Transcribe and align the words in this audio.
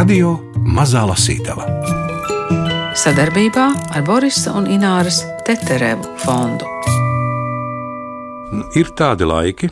Radio 0.00 0.30
Mazā 0.64 1.02
Lasītava. 1.04 1.66
Sadarbībā 2.96 3.64
ar 3.92 4.04
Borisa 4.06 4.54
un 4.56 4.64
Ināras 4.72 5.18
Teterevu 5.44 6.14
fondu. 6.22 6.64
Nu, 8.54 8.62
ir 8.80 8.94
tādi 8.96 9.28
laiki, 9.28 9.68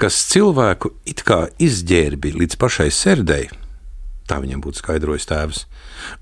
kas 0.00 0.22
cilvēku 0.30 0.94
it 1.04 1.20
kā 1.28 1.42
izģērbi 1.60 2.32
līdz 2.38 2.56
pašai 2.62 2.88
sērdei, 2.88 3.50
tā 4.24 4.38
viņam 4.40 4.62
būtu 4.64 4.80
skaidrojis 4.80 5.28
tēvs, 5.28 5.60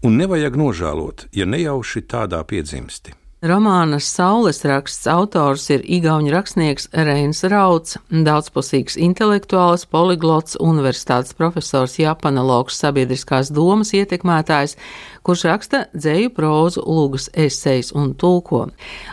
un 0.03 0.19
nevajag 0.19 0.59
nožēlot, 0.59 1.29
ja 1.31 1.47
nejauši 1.47 2.03
tādā 2.11 2.43
piedzimsti. 2.51 3.15
Romāna 3.47 4.01
Saules 4.03 4.65
raksts 4.67 5.07
autors 5.07 5.69
ir 5.71 5.85
Igaunijas 5.85 6.35
rakstnieks 6.35 6.87
Reins 7.07 7.45
Rauds, 7.47 7.95
daudzpusīgs 8.11 8.97
intelektuāls, 8.99 9.85
poliglots, 9.87 10.57
universitātes 10.59 11.37
profesors, 11.39 11.95
japanologs, 12.01 12.79
sabiedriskās 12.81 13.53
domas 13.55 13.93
ietekmētājs, 13.95 14.75
kurš 15.23 15.45
raksta 15.47 15.83
dzēju 15.95 16.33
prózu, 16.35 16.83
lūgas 16.89 17.29
esejas 17.47 17.93
un 17.95 18.17
tulko. 18.19 18.65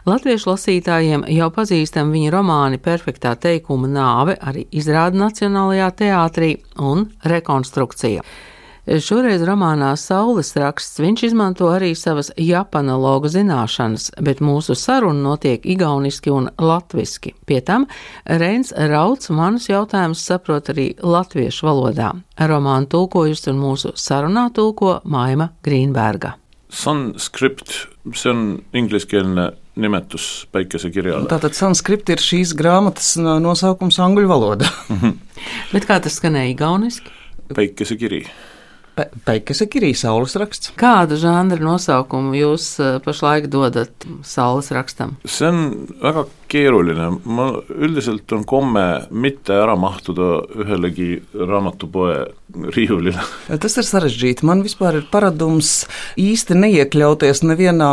Latviešu 0.10 0.50
lasītājiem 0.54 1.28
jau 1.36 1.52
pazīstam 1.54 2.10
viņa 2.16 2.34
romāni 2.34 2.82
Perfektā 2.82 3.36
teikuma 3.38 3.92
nāve, 3.92 4.40
arī 4.42 4.66
izrāda 4.72 5.28
Nacionālajā 5.28 5.92
teātrī 6.02 6.56
un 6.82 7.06
rekonstrukcija. 7.22 8.26
Šoreiz 8.84 9.40
romānā 9.48 9.94
Saules 9.96 10.50
raksts 10.60 11.00
viņš 11.00 11.22
izmanto 11.30 11.70
arī 11.72 11.94
savas 11.96 12.34
japanologu 12.36 13.30
zināšanas, 13.32 14.10
bet 14.20 14.42
mūsu 14.44 14.76
saruna 14.76 15.24
notiek 15.30 15.64
igauniski 15.64 16.34
un 16.34 16.50
latviski. 16.60 17.32
Pie 17.48 17.62
tam 17.64 17.88
Reins 18.28 18.74
Rauds 18.76 19.32
manus 19.32 19.70
jautājumus 19.72 20.26
saprot 20.28 20.74
arī 20.76 20.90
latviešu 21.00 21.70
valodā. 21.70 22.12
Romānu 22.36 22.92
tulkojusi 22.92 23.54
un 23.54 23.64
mūsu 23.64 23.96
sarunā 23.96 24.50
tulko 24.52 24.98
Maima 25.08 25.54
Grīnberga. 25.64 26.36
Sanskript, 26.68 27.86
see 28.12 28.36
on 28.36 28.46
ingliskeelne 28.76 29.54
nimetus 29.80 30.50
päikesekirjale. 30.52 31.30
Tātad 31.32 31.56
sanskript 31.56 32.12
ir 32.12 32.20
šīs 32.20 32.52
grāmatas 32.60 33.16
nosaukums 33.16 34.04
angļu 34.04 34.28
valodā. 34.28 34.68
Bet 35.72 35.88
kā 35.88 36.04
tas 36.04 36.20
skanēja 36.20 36.58
igauniski? 36.58 37.22
Päikesekiri. 37.54 38.26
Pe 38.94 39.08
Peikas 39.26 39.64
ir 39.66 39.88
arī 39.88 39.94
saules 39.98 40.36
raksts. 40.38 40.74
Kādu 40.78 41.18
žanru 41.18 41.66
nosaukumu 41.66 42.36
jūs 42.38 42.68
eh, 42.84 43.00
pašlaik 43.02 43.50
dodat 43.54 44.08
saules 44.28 44.70
rakstam? 44.76 45.16
on 45.50 45.64
väga 46.04 46.28
keeruline, 46.54 47.10
ma 47.26 47.50
üldiselt 47.74 48.32
on 48.36 48.46
komme 48.48 48.86
mitte 49.12 49.56
ära 49.58 49.76
mahtuda 49.80 50.30
ühelegi 50.64 51.10
raamatupoe 51.34 52.18
riiulile. 52.76 53.22
Tas 53.64 53.78
ir 53.80 53.88
sarežģīti. 53.88 54.46
Man 54.46 54.62
vispār 54.66 55.00
ir 55.00 55.08
paradums 55.12 55.88
īsti 56.20 56.58
neiekļauties 56.60 57.44
nevienā 57.48 57.90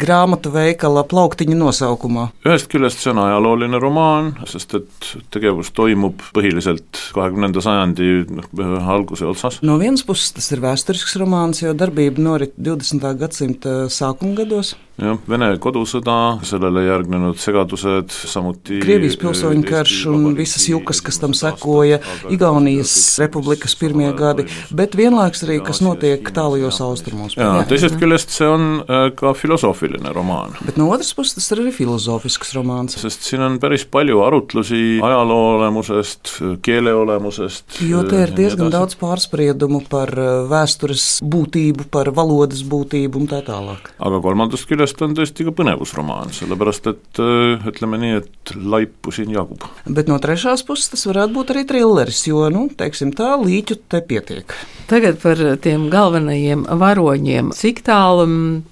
grāmatu 0.00 0.52
veikala 0.54 1.04
plauktiņa 1.10 1.58
nosaukumā. 1.58 2.28
ühest 2.46 2.70
küljest 2.72 3.02
see 3.02 3.12
on 3.14 3.22
ajalooline 3.24 3.80
romaan, 3.82 4.32
sest 4.50 4.74
et 4.80 5.10
tegevus 5.34 5.70
toimub 5.76 6.22
põhiliselt 6.36 7.02
kahekümnenda 7.14 7.62
sajandi 7.64 8.10
noh, 8.30 8.48
alguse 8.94 9.26
otsas. 9.28 9.60
no 9.62 9.78
vienas 9.82 10.04
puses 10.06 10.34
tas 10.34 10.50
ir 10.54 10.64
vēsturisks 10.64 11.18
romāns, 11.20 11.62
jo 11.62 11.74
darbība 11.78 12.22
norit 12.22 12.56
20. 12.58 13.14
gadsimta 13.20 13.76
sākuma 13.92 14.42
gados 14.42 14.74
jah, 15.00 15.18
Vene 15.28 15.48
kodusõda, 15.62 16.38
sellele 16.46 16.84
järgnenud 16.86 17.38
segadused, 17.42 18.12
samuti 18.30 18.78
Krievijas 18.82 19.16
pilsoņu 19.18 19.64
karš 19.66 19.96
un 20.12 20.36
visas 20.38 20.66
jukas, 20.70 21.00
kas 21.04 21.18
tam 21.22 21.34
sekoja, 21.36 22.00
Igaunijas 22.32 22.94
republikas 23.22 23.74
pirmie 23.78 24.10
gadi, 24.16 24.46
bet 24.74 24.94
vienlaiks 24.98 25.42
arī, 25.46 25.58
kas 25.64 25.82
notiek 25.84 26.30
tālajos 26.34 26.80
austrumos. 26.84 27.34
Jā, 27.38 27.64
teisest 27.70 27.98
küljest 28.00 28.34
see 28.36 28.48
on 28.48 28.68
äh, 28.84 29.08
ka 29.18 29.34
filosoofiline 29.38 30.14
romaan. 30.14 30.54
Bet 30.64 30.78
no 30.80 30.90
otras 30.94 31.10
puses 31.16 31.38
tas 31.38 31.50
ir 31.54 31.64
arī 31.64 31.74
filosofisks 31.74 32.54
romāns. 32.56 32.98
sest 33.00 33.26
siin 33.26 33.42
on 33.44 33.58
päris 33.62 33.86
palju 33.90 34.22
arutlusi 34.24 35.00
ajaloo 35.04 35.56
olemusest, 35.56 36.36
keele 36.64 36.94
olemusest. 36.94 37.80
Jo 37.84 38.04
te 38.06 38.22
ir 38.24 38.34
diezgan 38.36 38.70
daudz 38.72 38.98
pārspriedumu 39.00 39.82
par 39.90 40.14
äh, 40.14 40.32
vēstures 40.50 41.18
būtību, 41.26 41.88
par 41.90 42.12
valodas 42.14 42.62
būtību 42.62 43.24
un 43.24 43.30
tā 43.30 43.42
tālāk. 43.46 43.90
aga 43.98 44.22
kolmandast 44.22 44.68
küljest 44.70 44.83
küljest 44.84 45.02
on 45.02 45.14
tõesti 45.16 45.44
ka 45.46 45.52
põnevusromaan, 45.56 46.32
sellepärast 46.34 46.88
et 46.90 47.20
äh, 47.22 47.64
ütleme 47.70 47.98
nii, 48.00 48.20
et 48.20 48.54
laipu 48.54 49.12
siin 49.14 49.32
jagub. 49.32 49.64
Bet 49.88 50.08
no 50.08 50.18
trešās 50.20 50.64
puses 50.66 50.90
tas 50.92 51.06
varētu 51.08 51.32
būt 51.34 51.52
arī 51.54 51.64
trilleris, 51.64 52.26
jo, 52.28 52.44
nu, 52.52 52.68
teiksim 52.76 53.14
tā, 53.16 53.34
līķu 53.40 53.80
te 53.88 54.02
pietiek. 54.04 54.52
Tagad 54.84 55.16
par 55.22 55.40
tiem 55.64 55.86
galvenajiem 55.88 56.66
varoņiem. 56.68 57.54
Cik 57.56 57.80
tālu 57.86 58.26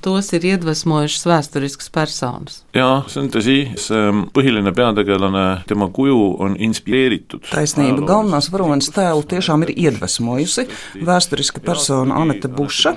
tos 0.04 0.28
ir 0.36 0.44
iedvesmojušas 0.50 1.24
vēsturiskas 1.24 1.88
personas? 1.92 2.58
Jā, 2.76 3.04
see 3.08 3.22
on 3.22 3.30
tõsi, 3.32 3.56
see 3.80 4.10
põhiline 4.36 4.74
peategelane, 4.76 5.62
tema 5.68 5.88
kuju 5.92 6.18
on 6.44 6.58
inspireeritud. 6.60 7.46
Taisnība, 7.48 8.04
galvenās 8.08 8.50
varonas 8.52 8.90
tēlu 8.92 9.24
tiešām 9.28 9.64
ir 9.64 9.72
iedvesmojusi 9.88 10.66
vēsturiska 11.00 11.64
persona 11.64 12.20
Anete 12.20 12.52
Buša, 12.52 12.94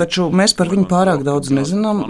taču 0.00 0.28
mēs 0.28 0.52
par 0.58 0.68
viņu 0.72 0.84
pārāk 0.92 1.24
daudz 1.24 1.52
nezinām. 1.56 2.04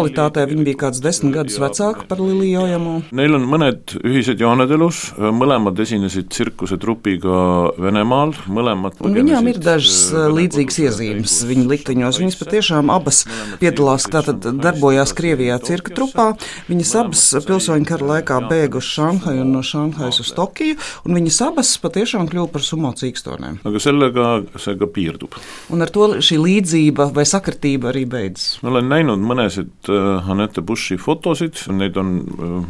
Realitātē 0.00 0.46
viņa 0.48 0.64
bija 0.64 0.78
kāds 0.86 1.00
desmit 1.04 1.34
gadus 1.34 1.58
vecāka 1.60 2.06
par 2.08 2.20
Liliju 2.22 2.62
Ojamo. 2.62 2.92
Neil 3.16 3.36
on 3.36 3.44
mõned 3.50 3.92
ühised 4.00 4.40
jooned 4.40 4.70
elus, 4.72 5.10
mõlemad 5.20 5.78
esinesid 5.84 6.30
tsirkusetrupiga 6.32 7.40
Venemaal, 7.80 8.32
mõlemad 8.48 8.96
viņām 9.04 9.50
ir 9.52 9.60
dažas 9.60 9.98
līdzīgas 10.32 10.78
iezīmes 10.86 11.34
viņa 11.50 11.66
likteņos. 11.68 12.20
Viņas 12.22 12.38
patiešām 12.40 12.92
abas 12.94 13.22
piedalās, 13.60 14.06
tātad 14.10 14.48
darbojās 14.62 15.12
Krievijā 15.16 15.58
cirka 15.66 15.92
trupā. 15.96 16.30
Viņas 16.70 16.94
abas 17.02 17.26
pilsoņu 17.46 17.88
kara 17.88 18.08
laikā 18.14 18.40
bēga 18.48 18.80
uz 18.80 18.88
Šanhaju 18.94 19.44
un 19.44 19.52
no 19.58 19.62
Šanhajas 19.66 20.22
uz 20.24 20.32
Tokiju, 20.36 20.78
un 21.04 21.18
viņas 21.18 21.42
abas 21.50 21.74
patiešām 21.82 22.30
kļuva 22.30 22.52
par 22.56 22.64
sumo 22.64 22.94
cīkstonēm. 22.96 23.60
aga 23.68 23.84
sellega 23.84 24.30
see 24.56 24.78
ka 24.80 24.88
piirdub. 24.88 25.36
Un 25.70 25.84
ar 25.84 25.92
to 25.92 26.08
šī 26.24 26.40
līdzība 26.40 27.10
vai 27.14 27.26
sakritība 27.28 27.92
arī 27.92 28.06
beidzas. 28.08 28.58
ma 28.62 28.72
olen 28.72 28.90
näinud 28.90 29.20
mõnesid 29.20 29.89
Anette 30.30 30.62
Bushi 30.64 30.96
fotosid, 31.00 31.58
neid 31.74 31.96
on 32.00 32.12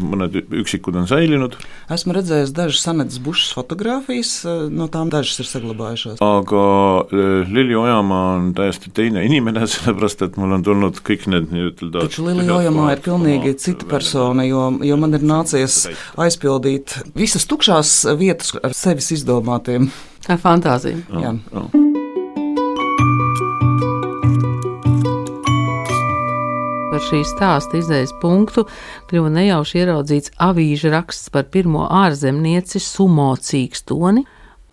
mõned 0.01 0.37
üksikud 0.63 0.97
on 1.01 1.09
säilinud. 1.11 1.57
Esmu 1.93 2.15
redzējis 2.17 2.55
dažas 2.57 2.87
Anetes 2.91 3.21
Bušas 3.23 3.55
fotogrāfijas, 3.57 4.33
no 4.73 4.89
tām 4.93 5.13
dažas 5.13 5.43
ir 5.43 5.51
saglabājušās. 5.51 6.21
aga 6.25 6.65
Lili 7.51 7.77
Ojamaa 7.79 8.37
on 8.37 8.53
täiesti 8.59 8.93
teine 8.95 9.25
inimene, 9.27 9.67
sellepärast 9.75 10.27
et 10.27 10.39
mul 10.41 10.57
on 10.59 10.67
tulnud 10.67 11.03
kõik 11.07 11.29
need 11.31 11.53
nii-ütelda 11.55 12.07
Taču 12.07 12.27
Lilija 12.27 12.57
Ojamaa 12.61 12.95
ir 12.95 13.05
pilnīgi 13.05 13.55
cita 13.61 13.89
persona, 13.91 14.47
jo, 14.49 14.69
jo 14.87 15.01
man 15.01 15.17
ir 15.19 15.27
nācies 15.27 15.83
aizpildīt 16.21 16.97
visas 17.19 17.47
tukšās 17.51 17.95
vietas 18.21 18.55
ar 18.63 18.77
sevis 18.77 19.13
izdomātiem. 19.19 19.91
Ar 20.31 20.41
fantāziju. 20.41 21.07
Jā. 21.17 21.37
Jā. 21.37 21.90
Par 27.01 27.15
šī 27.15 27.23
stāsta 27.25 27.79
izējas 27.79 28.11
punktu 28.21 28.67
kļuva 29.09 29.31
nejauši 29.33 29.79
ieraudzīts 29.81 30.35
avīža 30.45 30.91
raksts 30.93 31.31
par 31.33 31.47
pirmo 31.49 31.87
ārzemnieci 31.97 32.77
sumo 32.77 33.31
cīkstoni. 33.41 34.27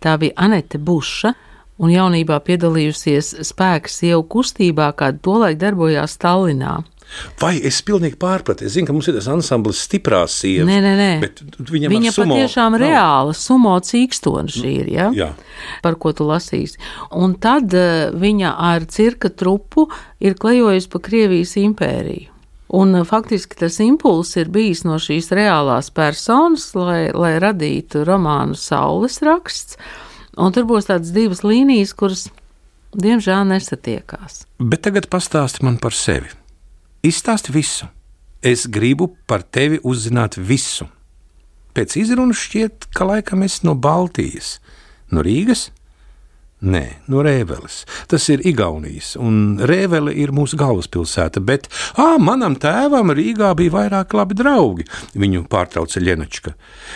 Tā 0.04 0.18
bija 0.20 0.36
Anete 0.36 0.76
Buša, 0.76 1.32
un 1.80 1.94
jaunībā 1.94 2.42
piedalījusies 2.44 3.32
spēka 3.48 3.88
sievu 3.88 4.26
kustībā, 4.36 4.90
kāda 5.00 5.24
tolaik 5.24 5.62
darbojās 5.62 6.18
Tallinā. 6.20 6.74
Vai 7.42 7.56
es 7.66 7.80
pilnīgi 7.86 8.18
pārpratu? 8.20 8.66
Es 8.68 8.76
zinu, 8.76 8.88
ka 8.90 8.94
mums 8.96 9.08
ir 9.10 9.16
tas 9.18 9.28
ansamblis 9.32 9.80
stiprās 9.88 10.36
sievas. 10.42 10.68
Nē, 10.70 10.78
nē, 10.84 10.94
nē. 11.00 11.12
Viņam 11.72 11.94
Viņa 11.94 12.14
sumo 12.14 12.36
patiešām 12.36 12.76
nav. 12.76 12.84
reāla 12.84 13.36
sumo 13.38 13.76
cīkstone 13.80 14.52
šī 14.54 14.72
ir, 14.84 14.90
ja? 14.92 15.10
Jā. 15.16 15.30
par 15.82 15.96
ko 16.02 16.12
tu 16.14 16.28
lasīsi. 16.28 16.78
Un 17.16 17.36
tad 17.42 17.74
uh, 17.74 18.10
viņa 18.14 18.56
ar 18.70 18.86
cirka 18.92 19.30
trupu 19.30 19.88
ir 20.20 20.36
klejojusi 20.40 20.90
pa 20.94 21.02
Krievijas 21.08 21.56
impēriju. 21.62 22.34
Un 22.78 22.96
uh, 23.00 23.06
faktiski 23.08 23.56
tas 23.62 23.80
impulss 23.80 24.36
ir 24.38 24.50
bijis 24.52 24.84
no 24.84 24.98
šīs 25.00 25.32
reālās 25.32 25.88
personas, 25.96 26.74
lai, 26.76 27.08
lai 27.16 27.38
radītu 27.40 28.04
romānu 28.08 28.58
Saules 28.60 29.22
raksts. 29.24 29.80
Un 30.38 30.52
tur 30.54 30.68
būs 30.70 30.92
tādas 30.92 31.10
divas 31.16 31.42
līnijas, 31.48 31.96
kuras, 31.98 32.28
diemžēl, 32.94 33.48
nesatiekās. 33.50 34.44
Bet 34.60 34.84
tagad 34.86 35.08
pastāsti 35.10 35.64
man 35.66 35.80
par 35.82 35.96
sevi. 35.98 36.30
Izstāsti 37.08 37.54
visu. 37.56 37.86
Es 38.44 38.66
gribu 38.68 39.14
par 39.30 39.40
tevi 39.40 39.78
uzzināt 39.88 40.36
visu. 40.36 40.90
Pēc 41.72 41.94
izrunas 42.02 42.42
šķiet, 42.42 42.90
ka 42.92 43.06
laikam 43.08 43.46
esi 43.46 43.64
no 43.64 43.78
Baltijas, 43.80 44.58
no 45.14 45.24
Rīgas. 45.24 45.70
Nē, 46.58 46.84
no 47.06 47.22
Rēveles. 47.22 47.84
Tas 48.10 48.24
ir 48.34 48.42
Igaunijas, 48.50 49.12
un 49.22 49.60
Rēvele 49.70 50.10
ir 50.18 50.32
mūsu 50.34 50.58
galvaspilsēta. 50.58 51.38
Bet, 51.46 51.68
ah, 52.02 52.16
manam 52.18 52.56
tēvam 52.58 53.14
Rīgā 53.14 53.52
bija 53.60 53.76
vairāk 53.76 54.16
labi 54.18 54.40
draugi, 54.40 54.88
viņu 55.14 55.44
pārtrauca 55.52 56.02
Ļenačka. 56.02 56.56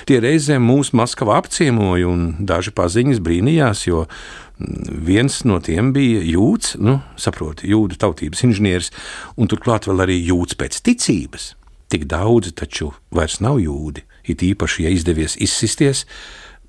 Tie 0.10 0.18
reizēm 0.24 0.66
mūs 0.66 0.96
Maskavā 0.98 1.38
apciemoja, 1.44 2.10
un 2.10 2.48
daži 2.50 2.74
paziņas 2.74 3.22
brīnījās, 3.22 3.86
jo 3.92 4.08
Viens 4.62 5.40
no 5.50 5.58
tiem 5.64 5.90
bija 5.96 6.20
jūds, 6.22 6.76
nu, 6.86 7.00
saproti, 7.18 7.72
jūdu 7.72 7.98
tautības 7.98 8.44
inženieris, 8.46 8.92
un 9.34 9.50
turklāt 9.50 9.88
vēl 9.90 10.06
arī 10.06 10.20
jūds 10.28 10.54
pēc 10.60 10.78
ticības. 10.86 11.56
Tik 11.90 12.06
daudzi 12.12 12.54
taču 12.54 12.92
vairs 13.10 13.40
nav 13.42 13.58
jūdi, 13.64 14.06
it 14.30 14.46
īpaši, 14.46 14.86
ja 14.86 14.94
izdevies 14.94 15.40
izsisties, 15.42 16.06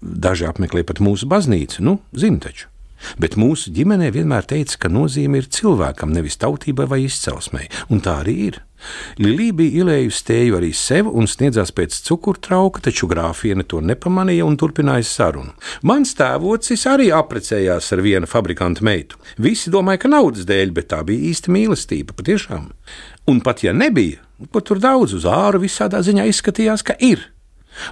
daži 0.00 0.48
apmeklē 0.48 0.86
pat 0.88 1.04
mūsu 1.04 1.28
baznīcu, 1.28 1.84
nu, 1.84 1.98
zina 2.16 2.40
taču. 2.48 2.71
Bet 3.22 3.38
mūsu 3.40 3.72
ģimenē 3.74 4.10
vienmēr 4.14 4.46
teica, 4.48 4.78
ka 4.84 4.92
nozīme 4.92 5.42
ir 5.42 5.48
cilvēkam, 5.52 6.12
nevis 6.14 6.38
tautībai 6.42 6.88
vai 6.90 7.04
izcelsmei, 7.06 7.70
un 7.90 8.02
tā 8.04 8.20
arī 8.22 8.36
ir. 8.50 8.60
Lilija 9.22 9.54
bija 9.54 9.82
ielējusi 9.82 10.24
tēju 10.26 10.56
arī 10.58 10.72
sev 10.74 11.06
un 11.10 11.28
sniedzās 11.30 11.70
pēc 11.74 11.98
cukurtrauka, 12.06 12.82
taču 12.82 13.06
grāfiene 13.10 13.62
to 13.68 13.78
nepamanīja 13.84 14.46
un 14.46 14.56
turpināja 14.58 15.06
sarunu. 15.06 15.54
Mans 15.86 16.16
tēvocis 16.18 16.86
arī 16.90 17.10
apprecējās 17.14 17.92
ar 17.94 18.02
vienu 18.02 18.30
fabrikanta 18.30 18.84
meitu. 18.86 19.20
Visi 19.38 19.70
domāja, 19.70 20.02
ka 20.02 20.12
naudas 20.12 20.48
dēļ, 20.48 20.74
bet 20.74 20.90
tā 20.92 21.02
bija 21.06 21.30
īsta 21.30 21.54
mīlestība, 21.54 22.16
patiešām. 22.18 22.72
Un 23.30 23.38
pat 23.44 23.62
ja 23.62 23.74
nebija, 23.76 24.22
ko 24.50 24.64
tur 24.66 24.82
daudz 24.82 25.14
uz 25.14 25.28
āru 25.30 25.62
visādā 25.62 26.02
ziņā 26.02 26.26
izskatījās, 26.32 26.82
ka 26.86 26.98
ir. 26.98 27.28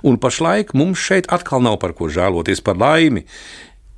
Un 0.05 0.19
pašlaik 0.21 0.75
mums 0.77 1.01
šeit 1.01 1.31
atkal 1.33 1.63
nav 1.65 1.79
par 1.81 1.95
ko 1.97 2.11
žēloties 2.13 2.61
par 2.65 2.77
laimi 2.77 3.25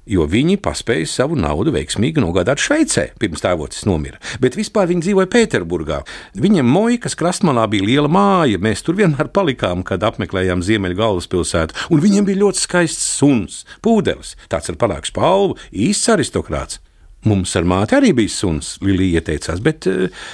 jo 0.09 0.27
viņi 0.29 0.59
paspēja 0.63 1.09
savu 1.09 1.37
naudu 1.39 1.73
veiksmīgi 1.75 2.23
nogādāt 2.23 2.63
Šveicē, 2.63 3.09
pirms 3.23 3.43
tēvocis 3.45 3.87
nomira. 3.89 4.21
Bet 4.43 4.57
vispār 4.59 4.89
viņi 4.91 5.07
dzīvoja 5.07 5.31
Pēterburgā. 5.33 6.03
Viņam 6.43 6.71
Moikas 6.73 7.17
krastmalā 7.19 7.69
bija 7.71 7.87
liela 7.87 8.11
māja, 8.13 8.61
mēs 8.63 8.85
tur 8.87 8.99
vienmēr 8.99 9.31
palikām, 9.35 9.85
kad 9.87 10.05
apmeklējām 10.07 10.65
Ziemeļu 10.67 10.99
galvaspilsētu, 10.99 11.89
un 11.95 12.03
viņam 12.03 12.29
bija 12.29 12.43
ļoti 12.45 12.65
skaists 12.65 13.11
suns, 13.19 13.63
pūdelis, 13.85 14.37
tāds 14.53 14.73
ar 14.73 14.81
panākšu 14.81 15.17
palvu, 15.19 15.59
īsts 15.71 16.13
aristokrāts. 16.15 16.83
Mums 17.29 17.55
ar 17.55 17.67
māti 17.69 17.95
arī 17.95 18.11
bija 18.19 18.33
suns, 18.35 18.77
Lilija 18.83 19.21
ieteicās, 19.21 19.61
bet 19.63 19.87
uh, 19.87 20.25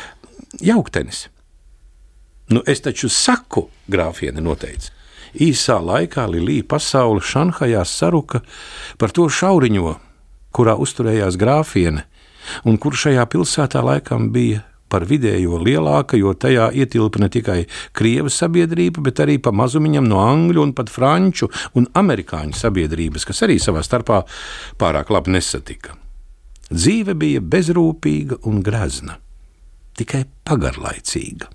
jauktenis. 0.64 1.26
Nu, 2.48 2.62
es 2.64 2.80
taču 2.80 3.10
saku, 3.12 3.66
grāfiene 3.92 4.40
noteica. 4.40 4.94
Īsā 5.34 5.78
laikā 5.82 6.24
Lilija 6.30 6.66
pasaule 6.68 7.20
Šanhajā 7.24 7.84
saruka 7.84 8.42
par 8.98 9.12
to 9.12 9.28
šauriņo, 9.28 9.96
kurā 10.54 10.78
uzturējās 10.80 11.36
grāfiene, 11.40 12.06
un 12.64 12.78
kur 12.80 12.96
šajā 12.96 13.26
pilsētā 13.28 13.82
laikam 13.84 14.30
bija 14.32 14.64
par 14.88 15.04
vidējo 15.04 15.60
lielāka, 15.60 16.16
jo 16.16 16.32
tajā 16.32 16.70
ietilpa 16.72 17.20
ne 17.20 17.28
tikai 17.32 17.58
krievu 17.96 18.32
sabiedrība, 18.32 19.02
bet 19.04 19.20
arī 19.20 19.36
pa 19.42 19.52
mazumiņam 19.52 20.08
no 20.08 20.22
angļu 20.24 20.64
un 20.64 20.72
pat 20.76 20.88
franču 20.92 21.50
un 21.76 21.88
amerikāņu 21.98 22.56
sabiedrības, 22.56 23.28
kas 23.28 23.44
arī 23.44 23.58
savā 23.60 23.84
starpā 23.84 24.22
pārāk 24.80 25.12
labi 25.12 25.36
nesatika. 25.36 25.96
Dzīve 26.68 27.14
bija 27.16 27.40
bezrūpīga 27.44 28.42
un 28.48 28.62
grezna, 28.64 29.16
tikai 29.96 30.24
pagarlaicīga. 30.48 31.48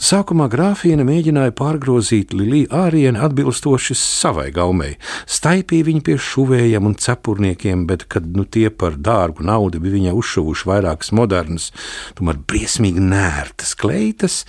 Sākumā 0.00 0.46
grāfiene 0.48 1.04
mēģināja 1.04 1.52
pārgrozīt 1.52 2.30
Liliju 2.32 2.70
ārienu 2.72 3.20
atbilstoši 3.26 3.96
savai 3.98 4.46
gaumei, 4.54 4.94
staipīja 5.28 5.84
viņu 5.90 6.04
pie 6.06 6.16
šuvējiem 6.16 6.88
un 6.88 6.96
cepurniekiem, 6.96 7.84
bet, 7.90 8.06
kad 8.08 8.24
nu, 8.32 8.46
tie 8.48 8.70
par 8.70 8.96
dārgu 8.96 9.44
naudu 9.44 9.82
bija 9.84 9.98
viņai 9.98 10.16
uzšuvuši 10.16 10.70
vairākas 10.72 11.12
modernas, 11.12 11.68
tomēr 12.16 12.40
briesmīgi 12.40 13.04
nērtas 13.04 13.76
kleitas, 13.76 14.40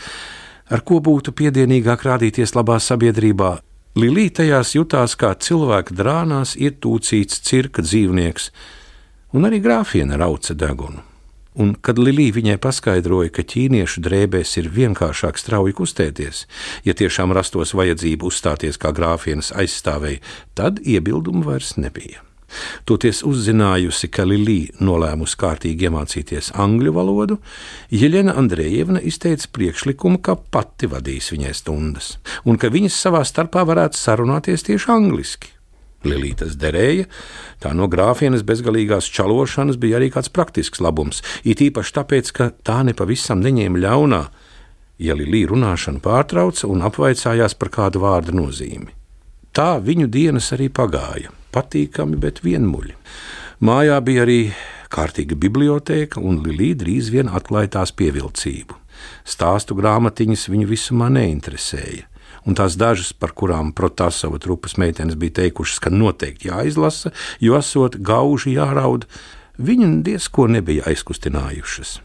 ar 0.72 0.86
ko 0.88 1.04
būtu 1.04 1.36
piedienīgāk 1.36 2.08
rādīties 2.08 2.56
labā 2.56 2.80
sabiedrībā, 2.80 3.58
Lilija 4.00 4.40
tajās 4.40 4.72
jutās 4.74 5.14
kā 5.20 5.36
cilvēka 5.38 5.94
drānās 5.94 6.56
ietūcīts 6.58 7.44
cirka 7.46 7.84
dzīvnieks, 7.86 8.50
un 9.36 9.46
arī 9.46 9.60
grāfiene 9.62 10.18
rauca 10.18 10.56
degunu 10.58 11.13
un 11.56 11.76
kad 11.76 12.00
Lilija 12.02 12.38
viņai 12.38 12.58
paskaidroja, 12.64 13.32
ka 13.34 13.46
ķīniešu 13.54 14.04
drēbēs 14.06 14.58
ir 14.62 14.70
vienkāršāk 14.74 15.40
strauji 15.40 15.78
kustēties, 15.78 16.46
ja 16.88 16.98
tiešām 16.98 17.34
rastos 17.36 17.76
vajadzība 17.78 18.28
uzstāties 18.30 18.80
kā 18.82 18.94
grāfienes 18.96 19.54
aizstāvēji, 19.56 20.22
tad 20.58 20.82
iebildumu 20.84 21.46
vairs 21.48 21.76
nebija. 21.78 22.24
Toties 22.86 23.24
uzzinājusi, 23.26 24.10
ka 24.14 24.26
Lilija 24.28 24.84
nolēmusi 24.84 25.40
kārtīgi 25.42 25.88
iemācīties 25.88 26.52
angļu 26.60 26.94
valodu, 26.96 27.40
Jeļena 27.94 28.36
Andrejevna 28.40 29.02
izteica 29.02 29.50
priekšlikumu, 29.56 30.22
ka 30.22 30.38
pati 30.38 30.90
vadīs 30.92 31.32
viņai 31.34 31.56
stundas, 31.58 32.18
un 32.46 32.62
ka 32.62 32.72
viņas 32.74 33.02
savā 33.08 33.24
starpā 33.28 33.66
varētu 33.70 34.00
sarunāties 34.00 34.70
tieši 34.70 34.92
angliski. 34.94 35.53
Lilītas 36.08 36.58
derēja, 36.60 37.08
tā 37.64 37.72
no 37.76 37.88
grāfienes 37.92 38.44
bezgalīgās 38.48 39.08
čalošanas 39.14 39.80
bija 39.80 40.00
arī 40.00 40.10
kāds 40.14 40.32
praktisks 40.34 40.82
labums, 40.84 41.24
it 41.44 41.64
īpaši 41.64 41.96
tāpēc, 42.00 42.32
ka 42.36 42.50
tā 42.66 42.82
nepavisam 42.88 43.44
neņēma 43.44 43.84
ļaunā, 43.86 44.24
ja 45.04 45.16
Lilija 45.18 45.52
runāšanu 45.54 46.04
pārtrauca 46.04 46.68
un 46.72 46.84
apvaicājās 46.88 47.56
par 47.60 47.72
kādu 47.74 48.04
vārdu 48.04 48.36
nozīmi. 48.36 48.92
Tā 49.54 49.78
viņu 49.80 50.10
dienas 50.10 50.52
arī 50.56 50.70
pagāja, 50.74 51.34
patīkami, 51.54 52.18
bet 52.18 52.42
vienmuļi. 52.46 52.96
Mājā 53.64 54.00
bija 54.04 54.24
arī 54.26 54.40
kārtīga 54.94 55.38
biblioteka, 55.40 56.22
un 56.22 56.42
Lilija 56.46 56.82
drīz 56.84 57.12
vien 57.14 57.30
atklāja 57.30 57.78
tās 57.78 57.94
pievilcību. 57.96 58.80
Stāstu 59.28 59.76
grāmatiņas 59.78 60.50
viņu 60.52 60.68
visumā 60.70 61.10
neinteresēja 61.14 62.10
un 62.46 62.58
tās 62.58 62.78
dažas, 62.80 63.14
par 63.14 63.34
kurām 63.38 63.72
Protasova 63.76 64.40
trupas 64.42 64.78
meitenes 64.82 65.18
bija 65.20 65.42
teikušas, 65.44 65.80
ka 65.84 65.94
noteikti 65.94 66.52
jāizlasa, 66.52 67.14
jo 67.40 67.58
esot 67.60 67.98
gauži 68.00 68.58
jāraud, 68.58 69.08
viņu 69.58 69.90
diezko 70.06 70.48
nebija 70.52 70.88
aizkustinājušas. 70.92 72.00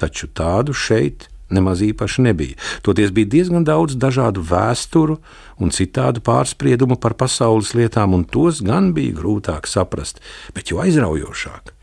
Taču 0.00 0.28
tādu 0.28 0.76
šeit 0.76 1.28
nemaz 1.50 1.82
īpaši 1.84 2.24
nebija. 2.26 2.56
Toties 2.82 3.12
bija 3.14 3.30
diezgan 3.36 3.64
daudz 3.64 3.96
dažādu 4.00 4.42
vēsturu 4.46 5.18
un 5.62 5.70
citādu 5.70 6.22
pārspriedumu 6.26 6.98
par 7.00 7.14
pasaules 7.14 7.72
lietām, 7.78 8.16
un 8.18 8.24
tos 8.24 8.62
gan 8.66 8.92
bija 8.96 9.14
grūtāk 9.20 9.70
saprast, 9.70 10.20
bet 10.54 10.72
jo 10.72 10.82
aizraujošāk. 10.82 11.75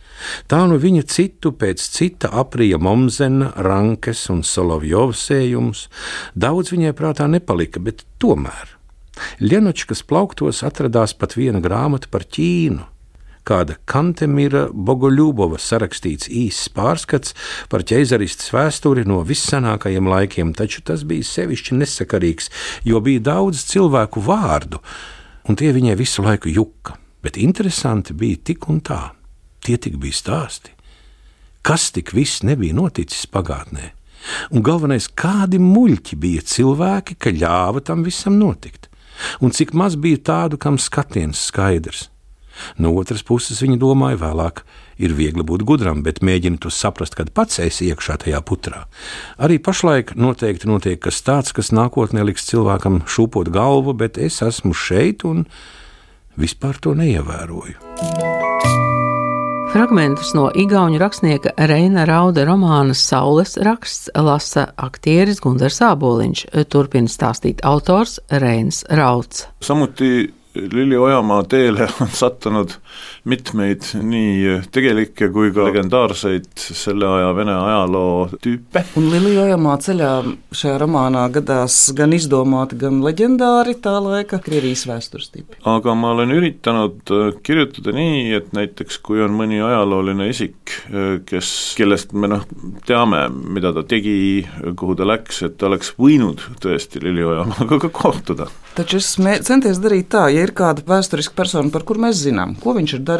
Tā 0.47 0.63
nu 0.69 0.79
viņa 0.81 1.03
citu 1.09 1.53
pēc 1.57 1.83
cita 1.95 2.31
aprija 2.43 2.79
Momzena, 2.81 3.51
Rankes 3.55 4.27
un 4.33 4.43
Solovjova 4.47 5.15
sējums, 5.17 5.87
daudz 6.35 6.73
viņai 6.73 6.95
prātā 6.97 7.27
nepalika, 7.31 7.81
bet 7.83 8.05
tomēr. 8.21 8.77
Ļenočkas 9.43 10.01
plauktos 10.09 10.63
atradās 10.65 11.13
pat 11.13 11.35
viena 11.37 11.61
grāmata 11.61 12.09
par 12.09 12.25
Ķīnu, 12.25 12.87
kāda 13.47 13.75
Kantemira 13.89 14.67
Bogoļubova 14.71 15.59
sarakstīts 15.61 16.29
īss 16.31 16.71
pārskats 16.73 17.35
par 17.69 17.83
ķeizaristas 17.87 18.53
vēsturi 18.55 19.05
no 19.09 19.19
vissenākajiem 19.27 20.09
laikiem, 20.09 20.53
taču 20.57 20.83
tas 20.87 21.03
bija 21.07 21.27
sevišķi 21.27 21.79
nesakarīgs, 21.81 22.49
jo 22.87 23.03
bija 23.03 23.27
daudz 23.33 23.65
cilvēku 23.69 24.23
vārdu, 24.23 24.79
un 25.49 25.59
tie 25.59 25.73
viņai 25.75 25.97
visu 25.99 26.25
laiku 26.25 26.51
juka, 26.53 26.97
bet 27.23 27.37
interesanti 27.37 28.15
bija 28.17 28.41
tik 28.51 28.69
un 28.71 28.81
tā. 28.81 29.03
Tie 29.63 29.77
tik 29.79 29.95
bija 30.01 30.15
stāsti. 30.17 30.73
Kas 31.63 31.89
tik 31.95 32.11
viss 32.11 32.43
nebija 32.43 32.75
noticis 32.75 33.25
pagātnē? 33.31 33.93
Un 34.51 34.63
galvenais, 34.63 35.07
kādi 35.07 35.59
muļķi 35.59 36.17
bija 36.19 36.43
cilvēki, 36.47 37.15
ka 37.19 37.31
ļāva 37.31 37.83
tam 37.83 38.03
visam 38.07 38.35
notikt, 38.39 38.89
un 39.43 39.51
cik 39.55 39.73
maz 39.75 39.95
bija 39.99 40.19
tādu, 40.31 40.59
kam 40.59 40.79
skatiens 40.79 41.39
skaidrs. 41.49 42.09
No 42.77 42.93
otras 42.99 43.23
puses, 43.25 43.61
viņa 43.63 43.79
domāja, 43.81 44.19
vēlāk 44.21 44.61
ir 45.01 45.15
viegli 45.17 45.43
būt 45.47 45.63
gudram, 45.65 46.03
bet 46.05 46.21
mēģina 46.21 46.61
to 46.61 46.69
saprast, 46.69 47.15
kad 47.17 47.31
pats 47.33 47.59
esi 47.63 47.89
iekšā 47.89 48.19
tajā 48.25 48.43
putrā. 48.45 48.85
Arī 49.41 49.57
pašlaik 49.63 50.13
noteikti 50.19 50.69
notiek 50.69 51.01
kas 51.01 51.23
tāds, 51.25 51.55
kas 51.55 51.73
nākotnē 51.73 52.27
liks 52.27 52.45
cilvēkam 52.51 53.01
šūpot 53.09 53.49
galvu, 53.53 53.97
bet 53.97 54.21
es 54.21 54.43
esmu 54.45 54.75
šeit 54.77 55.25
un 55.25 55.47
vispār 56.37 56.77
to 56.77 56.93
neievēroju. 56.99 58.82
Fragmentus 59.73 60.33
no 60.33 60.51
Igaunijas 60.55 61.01
rakstnieka 61.01 61.49
Reina 61.57 62.03
Rauda 62.05 62.43
romāna 62.45 62.93
Saules 62.93 63.55
raksts 63.57 64.11
lasa 64.13 64.67
aktieris 64.77 65.39
Gunārs 65.41 65.79
Āboliņš, 65.81 66.43
turpina 66.69 67.09
stāstīt 67.09 67.63
autors 67.65 68.19
Reinas 68.29 68.83
Rauds. 68.93 69.47
Samuti 69.65 70.27
Lili 70.53 70.97
Ojamaa 70.97 71.41
teele 71.49 71.87
on 72.05 72.13
sattunud 72.21 72.77
mitmeid 73.29 73.85
nii 74.03 74.59
tegelikke 74.73 75.29
kui 75.33 75.51
ka 75.55 75.67
legendaarseid 75.69 76.49
selle 76.59 77.07
aja 77.07 77.29
Vene 77.37 77.53
ajaloo 77.55 78.27
tüüpe. 78.43 78.83
Un 78.99 79.07
Lili 79.13 79.37
Ojamaa 79.39 79.77
ceļā 79.81 80.09
šajā 80.53 80.75
romānā 80.81 81.23
gadās 81.33 81.77
gan 81.95 82.13
izdomāti, 82.15 82.77
gan 82.81 82.99
leģendāri 83.05 83.77
tā 83.83 83.95
laika 84.03 84.41
Krievijas 84.43 84.83
vēstures 84.89 85.31
tipi. 85.33 85.57
aga 85.63 85.95
ma 85.95 86.11
olen 86.13 86.33
üritanud 86.35 87.13
kirjutada 87.43 87.95
nii, 87.95 88.33
et 88.37 88.51
näiteks 88.55 88.99
kui 89.05 89.23
on 89.23 89.35
mõni 89.37 89.61
ajalooline 89.63 90.27
isik, 90.29 90.75
kes, 91.29 91.53
kellest 91.79 92.13
me 92.13 92.29
noh, 92.31 92.43
teame, 92.87 93.25
mida 93.31 93.73
ta 93.73 93.85
tegi, 93.87 94.43
kuhu 94.79 94.97
ta 94.99 95.07
läks, 95.07 95.41
et 95.47 95.57
ta 95.57 95.69
oleks 95.71 95.93
võinud 95.99 96.43
tõesti 96.63 97.01
Lili 97.03 97.23
Ojamaaga 97.23 97.79
ka 97.85 97.93
kohtuda. 97.93 98.49
Taču 98.73 98.97
es 98.97 99.11
centies 99.45 99.77
darīt 99.77 100.07
tā, 100.09 100.25
ja 100.33 100.43
ir 100.47 100.51
kāda 100.57 100.81
vēsturiska 100.87 101.35
persona, 101.37 101.69
par 101.69 101.83
kuru 101.85 102.01
mēs 102.07 102.23
zinām, 102.25 102.55
ko 102.59 102.73
viņš 102.73 102.95
ir 102.97 103.03
darījis, 103.05 103.12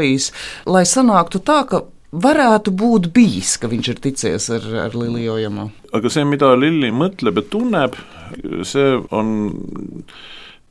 lai 0.65 0.85
sanāktu 0.89 1.41
tā, 1.45 1.63
ka 1.69 1.83
varētu 2.13 2.73
būt 2.77 3.09
bijis, 3.13 3.55
ka 3.57 3.69
viņš 3.71 3.89
ir 3.89 4.03
ticies 4.03 4.50
ar, 4.53 4.69
ar 4.85 4.95
Liliju 4.97 5.33
Ojamo. 5.38 5.71
aga 5.93 6.13
see, 6.13 6.25
mida 6.29 6.53
Lilli 6.57 6.91
mõtleb 6.93 7.41
ja 7.41 7.45
tunneb, 7.55 7.97
see 8.67 8.93
on 9.13 9.35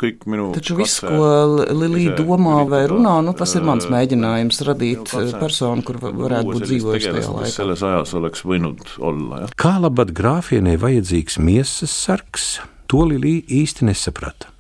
kõik 0.03 0.25
minu 0.31 0.49
Taču 0.55 0.77
viss, 0.79 1.03
ko 1.05 1.63
Lilija 1.71 2.15
domā 2.19 2.63
vai 2.69 2.85
runā, 2.91 3.19
nu, 3.25 3.35
tas 3.39 3.55
ir 3.59 3.67
mans 3.67 3.87
mēģinājums 3.93 4.63
radīt 4.67 5.15
personu, 5.39 5.85
kur 5.87 6.01
varētu 6.03 6.57
būt 6.57 6.67
dzīvojusi 6.69 7.13
tajā 7.19 7.35
laikā. 7.37 7.53
selles 7.55 7.85
ajas 7.87 8.15
oleks 8.19 8.47
võinud 8.47 8.83
olla, 8.99 9.45
jah. 9.45 9.55
Kā 9.59 9.77
labad 9.83 10.15
grāfienei 10.17 10.81
vajadzīgs 10.81 11.39
miesas 11.43 11.95
sargs, 11.95 12.57
to 12.91 13.07
Lilija 13.13 13.47
īsti 13.63 13.91
nesaprata. 13.91 14.51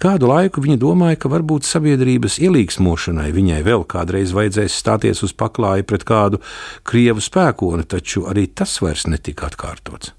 Kādu 0.00 0.30
laiku 0.30 0.62
viņa 0.64 0.78
domāja, 0.80 1.18
ka 1.20 1.32
varbūt 1.32 1.66
sabiedrības 1.68 2.38
ielīgsmošanai 2.42 3.30
viņai 3.36 3.60
vēl 3.66 3.84
kādreiz 3.90 4.32
vajadzēs 4.36 4.78
stāties 4.82 5.24
uz 5.26 5.34
paklāja 5.36 5.86
pret 5.86 6.06
kādu 6.08 6.40
krievu 6.88 7.22
spēkoni, 7.24 7.84
taču 7.84 8.24
arī 8.30 8.46
tas 8.48 8.78
vairs 8.84 9.06
netika 9.10 9.50
atkārtots. 9.50 10.14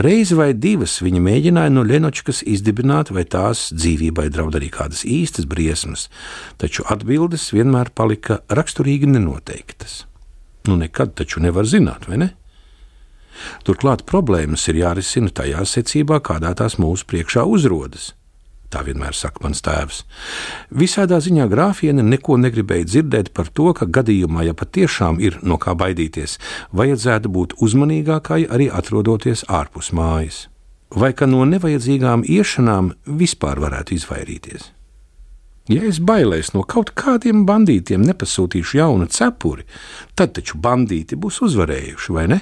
Reizi 0.00 0.36
vai 0.38 0.52
divas 0.56 0.98
viņa 1.04 1.20
mēģināja 1.20 1.72
no 1.72 1.84
Lenočkas 1.84 2.40
izdibināt, 2.46 3.10
vai 3.12 3.24
tās 3.28 3.68
dzīvībai 3.74 4.28
draud 4.32 4.56
arī 4.56 4.70
kādas 4.72 5.04
īstas 5.04 5.48
briesmas, 5.48 6.06
taču 6.60 6.86
atbildes 6.88 7.50
vienmēr 7.52 7.92
palika 7.94 8.40
raksturīgi 8.48 9.10
nenoteiktas. 9.12 10.04
Nu, 10.68 10.76
nekad 10.80 11.14
taču 11.18 11.42
nevar 11.44 11.68
zināt, 11.68 12.08
vai 12.08 12.20
ne? 12.24 12.30
Turklāt 13.66 14.02
problēmas 14.08 14.64
ir 14.70 14.80
jārisina 14.80 15.30
tajā 15.30 15.62
secībā, 15.68 16.18
kādā 16.24 16.54
tās 16.58 16.78
mūsu 16.80 17.06
priekšā 17.08 17.44
uzrodas. 17.46 18.12
Tā 18.68 18.82
vienmēr 18.84 19.16
saka 19.16 19.40
mans 19.46 19.62
tēvs. 19.64 20.02
Visādā 20.68 21.22
ziņā 21.24 21.46
grāfiene 21.48 22.04
neko 22.04 22.36
negribēja 22.36 22.84
dzirdēt 22.90 23.32
par 23.32 23.48
to, 23.48 23.70
ka 23.72 23.88
gadījumā, 23.88 24.44
ja 24.44 24.52
patiešām 24.52 25.22
ir 25.24 25.38
no 25.42 25.56
kā 25.56 25.72
baidīties, 25.72 26.36
vajadzētu 26.76 27.32
būt 27.32 27.56
uzmanīgākai 27.64 28.42
arī 28.44 28.68
atrodoties 28.68 29.46
ārpus 29.48 29.88
mājas. 29.96 30.46
Vai 30.92 31.14
ka 31.16 31.28
no 31.28 31.44
nevajadzīgām 31.48 32.26
iešanām 32.28 32.92
vispār 33.20 33.60
varētu 33.64 33.96
izvairīties? 33.96 34.68
Ja 35.68 35.82
es 35.84 35.98
bailēs 36.00 36.54
no 36.54 36.62
kaut 36.64 36.94
kādiem 36.96 37.42
bandītiem 37.48 38.04
nepasūtīšu 38.08 38.78
jaunu 38.78 39.08
cepuri, 39.12 39.66
tad 40.16 40.32
taču 40.36 40.60
bandīti 40.64 41.16
būs 41.16 41.42
uzvarējuši, 41.44 42.14
vai 42.16 42.24
ne? 42.32 42.38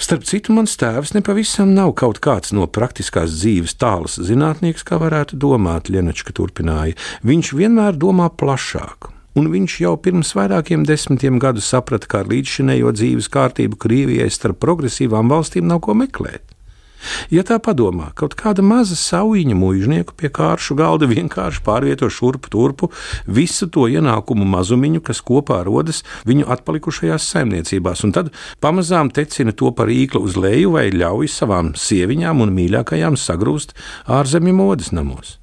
Starp 0.00 0.22
citu, 0.24 0.54
mans 0.56 0.78
tēvs 0.80 1.10
nepavisam 1.12 1.74
nav 1.76 1.90
kaut 2.00 2.22
kāds 2.24 2.54
no 2.56 2.64
praktiskās 2.64 3.34
dzīves 3.34 3.74
tāls 3.76 4.14
zinātnieks, 4.16 4.80
kā 4.88 4.96
varētu 4.96 5.36
domāt, 5.36 5.90
Lienačka 5.92 6.32
turpināja. 6.32 6.96
Viņš 7.20 7.50
vienmēr 7.58 7.98
domā 8.00 8.30
plašāk. 8.32 9.10
Un 9.36 9.50
viņš 9.52 9.74
jau 9.82 9.92
pirms 10.00 10.32
vairākiem 10.34 10.86
desmitiem 10.88 11.36
gadiem 11.42 11.66
saprata, 11.66 12.08
ka 12.08 12.22
ar 12.24 12.32
līdzšinējo 12.32 12.94
dzīves 12.96 13.28
kārtību 13.28 13.76
Krievijai 13.84 14.30
starp 14.32 14.62
progresīvām 14.64 15.28
valstīm 15.28 15.68
nav 15.68 15.84
ko 15.84 15.98
meklēt. 16.00 16.48
Ja 17.32 17.44
tā 17.46 17.56
padomā, 17.62 18.10
kaut 18.18 18.34
kāda 18.38 18.62
maza 18.64 18.96
saujiņa 18.98 19.56
mūžnieku 19.56 20.16
pie 20.18 20.30
kāršu 20.34 20.76
galda 20.78 21.08
vienkārši 21.10 21.62
pārvieto 21.66 22.08
šurpu 22.12 22.52
turpu 22.52 22.90
visu 23.26 23.68
to 23.72 23.86
ienākumu 23.90 24.46
mazumiņu, 24.50 25.02
kas 25.06 25.22
kopā 25.24 25.62
rodas 25.66 26.02
viņu 26.28 26.48
atpalikušajās 26.52 27.28
saimniecībās, 27.34 28.04
un 28.04 28.14
tad 28.16 28.32
pamazām 28.60 29.12
tecina 29.14 29.54
to 29.56 29.72
par 29.76 29.92
īklu 29.92 30.24
uz 30.26 30.36
leju 30.40 30.76
vai 30.76 30.88
ļauj 30.92 31.30
savām 31.32 31.74
sieviņām 31.78 32.44
un 32.44 32.54
mīļākajām 32.56 33.18
sagrūst 33.20 33.76
ārzemju 34.20 34.56
modes 34.56 34.92
namos. 34.96 35.38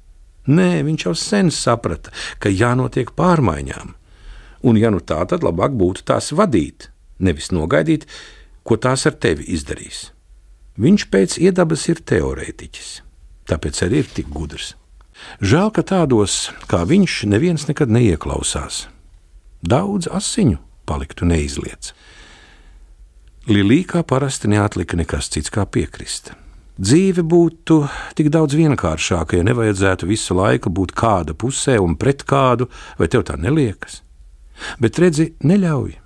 Nē, 0.48 0.82
viņš 0.86 1.04
jau 1.04 1.14
sen 1.18 1.50
saprata, 1.52 2.12
ka 2.40 2.48
jānotiek 2.48 3.10
pārmaiņām, 3.16 3.90
un 4.64 4.78
ja 4.80 4.92
nu 4.94 5.02
tā, 5.04 5.20
tad 5.28 5.44
labāk 5.44 5.74
būtu 5.76 6.06
tās 6.08 6.32
vadīt, 6.32 6.88
nevis 7.20 7.50
nogaidīt, 7.52 8.08
ko 8.64 8.80
tās 8.80 9.04
ar 9.08 9.18
tevi 9.20 9.44
izdarīs. 9.52 10.08
Viņš 10.78 11.08
pēc 11.10 11.38
iedabas 11.42 11.88
ir 11.90 12.02
teorētiķis, 12.06 12.90
tāpēc 13.50 13.82
arī 13.86 14.04
ir 14.04 14.12
tik 14.14 14.28
gudrs. 14.30 14.76
Žēl, 15.42 15.72
ka 15.74 15.82
tādos 15.82 16.52
kā 16.70 16.84
viņš 16.86 17.24
neviens 17.26 17.66
nekad 17.66 17.90
neieklausās. 17.90 18.86
Daudz 19.58 20.06
asiņu 20.06 20.60
paliktu 20.86 21.26
neizliets. 21.26 21.92
Lilija 23.48 23.94
kā 23.94 24.04
parasti 24.06 24.50
neatlika 24.52 24.96
nekas 25.00 25.30
cits 25.34 25.50
kā 25.50 25.64
piekrist. 25.66 26.30
Dzīve 26.78 27.24
būtu 27.26 27.80
tik 28.14 28.28
daudz 28.30 28.54
vienkāršāka, 28.54 29.40
ja 29.40 29.46
nevajadzētu 29.48 30.06
visu 30.06 30.36
laiku 30.38 30.70
būt 30.70 30.92
kāda 30.94 31.34
pusē 31.34 31.74
un 31.82 31.96
pret 31.98 32.22
kādu, 32.22 32.68
vai 33.00 33.08
tev 33.10 33.24
tā 33.26 33.34
neliekas? 33.34 34.04
Bet 34.78 35.00
redzi, 35.02 35.32
neļauj. 35.42 35.96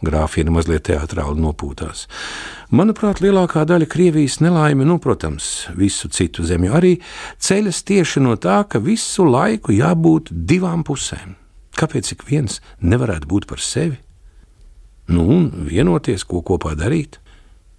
Grāfina 0.00 0.52
mazliet 0.54 0.86
teātrāli 0.88 1.42
nopūtās. 1.42 2.06
Manuprāt, 2.72 3.20
lielākā 3.20 3.66
daļa 3.68 3.88
Krievijas 3.90 4.38
nelaime, 4.40 4.86
nu, 4.88 4.96
protams, 5.02 5.68
visu 5.76 6.08
citu 6.08 6.44
zemju 6.46 6.72
arī 6.76 6.94
ceļas 7.42 7.82
tieši 7.84 8.22
no 8.24 8.36
tā, 8.40 8.62
ka 8.64 8.80
visu 8.80 9.26
laiku 9.28 9.74
jābūt 9.76 10.32
divām 10.32 10.86
pusēm. 10.88 11.36
Kāpēc 11.76 12.14
ik 12.14 12.24
viens 12.28 12.60
nevarētu 12.80 13.28
būt 13.28 13.48
par 13.50 13.60
sevi? 13.60 13.98
Nu, 15.10 15.26
un 15.26 15.50
vienoties, 15.68 16.24
ko 16.24 16.40
kopā 16.46 16.72
darīt. 16.78 17.18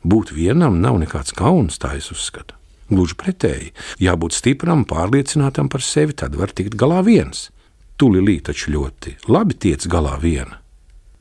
Būt 0.04 0.34
vienam 0.34 0.80
nav 0.82 0.98
nekāds 1.02 1.34
kauns, 1.38 1.78
tā 1.82 1.96
es 1.98 2.12
uzskatu. 2.14 2.58
Gluži 2.92 3.16
pretēji, 3.18 3.74
jābūt 4.04 4.36
stipram, 4.36 4.84
pārliecinātam 4.86 5.70
par 5.72 5.82
sevi, 5.86 6.14
tad 6.18 6.36
var 6.36 6.52
tikt 6.54 6.76
galā 6.78 7.00
viens. 7.08 7.50
Tūlī 7.98 8.40
taču 8.42 8.74
ļoti 8.74 9.16
labi 9.30 9.56
tiec 9.56 9.86
galā 9.88 10.18
viena, 10.20 10.61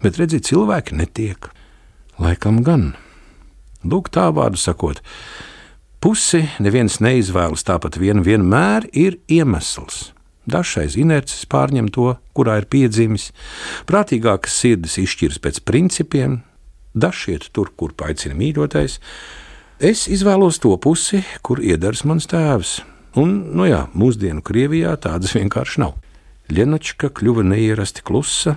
bet 0.03 0.21
redziet, 0.21 0.49
cilvēki 0.49 0.97
netiek. 0.99 1.51
Laikam 2.21 2.63
gan. 2.65 2.93
Lūk, 3.81 4.11
tā 4.13 4.27
vārdu 4.37 4.61
sakot, 4.61 5.01
pusi 6.05 6.43
neviens 6.61 6.99
neizvēlas 7.01 7.65
tāpat 7.65 7.97
vien 8.01 8.21
vienmēr 8.25 8.91
ir 8.93 9.17
iemesls. 9.29 10.11
Dažreiz 10.51 10.97
inerces 11.01 11.47
pārņem 11.49 11.89
to, 11.93 12.15
kurā 12.37 12.59
ir 12.61 12.69
piedzimis, 12.73 13.31
prātīgākas 13.89 14.57
sirdis 14.63 14.99
izšķiras 15.01 15.41
pēc 15.41 15.61
principiem, 15.69 16.41
daži 16.93 17.37
iet 17.37 17.49
tur, 17.55 17.71
kur 17.77 17.95
aicina 18.05 18.37
mīļotais. 18.37 18.99
Es 19.81 20.07
izvēlos 20.13 20.61
to 20.61 20.75
pusi, 20.77 21.23
kur 21.41 21.61
iedars 21.65 22.05
mans 22.05 22.29
tēvs, 22.29 22.81
un, 23.21 23.37
nu 23.57 23.69
jā, 23.69 23.87
mūsdienu 23.97 24.45
Krievijā 24.45 24.97
tādas 25.01 25.37
vienkārši 25.37 25.85
nav. 25.85 25.97
Ļenočka 26.51 27.13
kļuva 27.15 27.45
neierasti 27.47 28.03
klusa, 28.03 28.57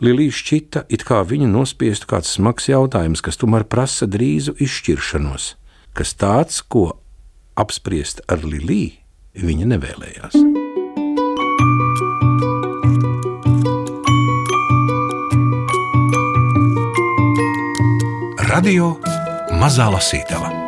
Lilija 0.00 0.32
šķita, 0.32 0.86
it 0.88 1.04
kā 1.04 1.20
viņa 1.20 1.50
nospiestu 1.52 2.08
kāds 2.08 2.32
smags 2.38 2.70
jautājums, 2.70 3.20
kas 3.20 3.36
tomēr 3.40 3.66
prasa 3.68 4.08
drīzu 4.08 4.56
izšķiršanos, 4.56 5.52
kas 5.96 6.16
tāds, 6.16 6.62
ko 6.64 6.96
apspriest 7.60 8.24
ar 8.32 8.40
Liliju, 8.40 8.96
viņa 9.36 9.72
nevēlējās. 9.76 10.38
Radio 18.46 18.94
Mazā 19.60 19.90
Lasītava. 19.92 20.65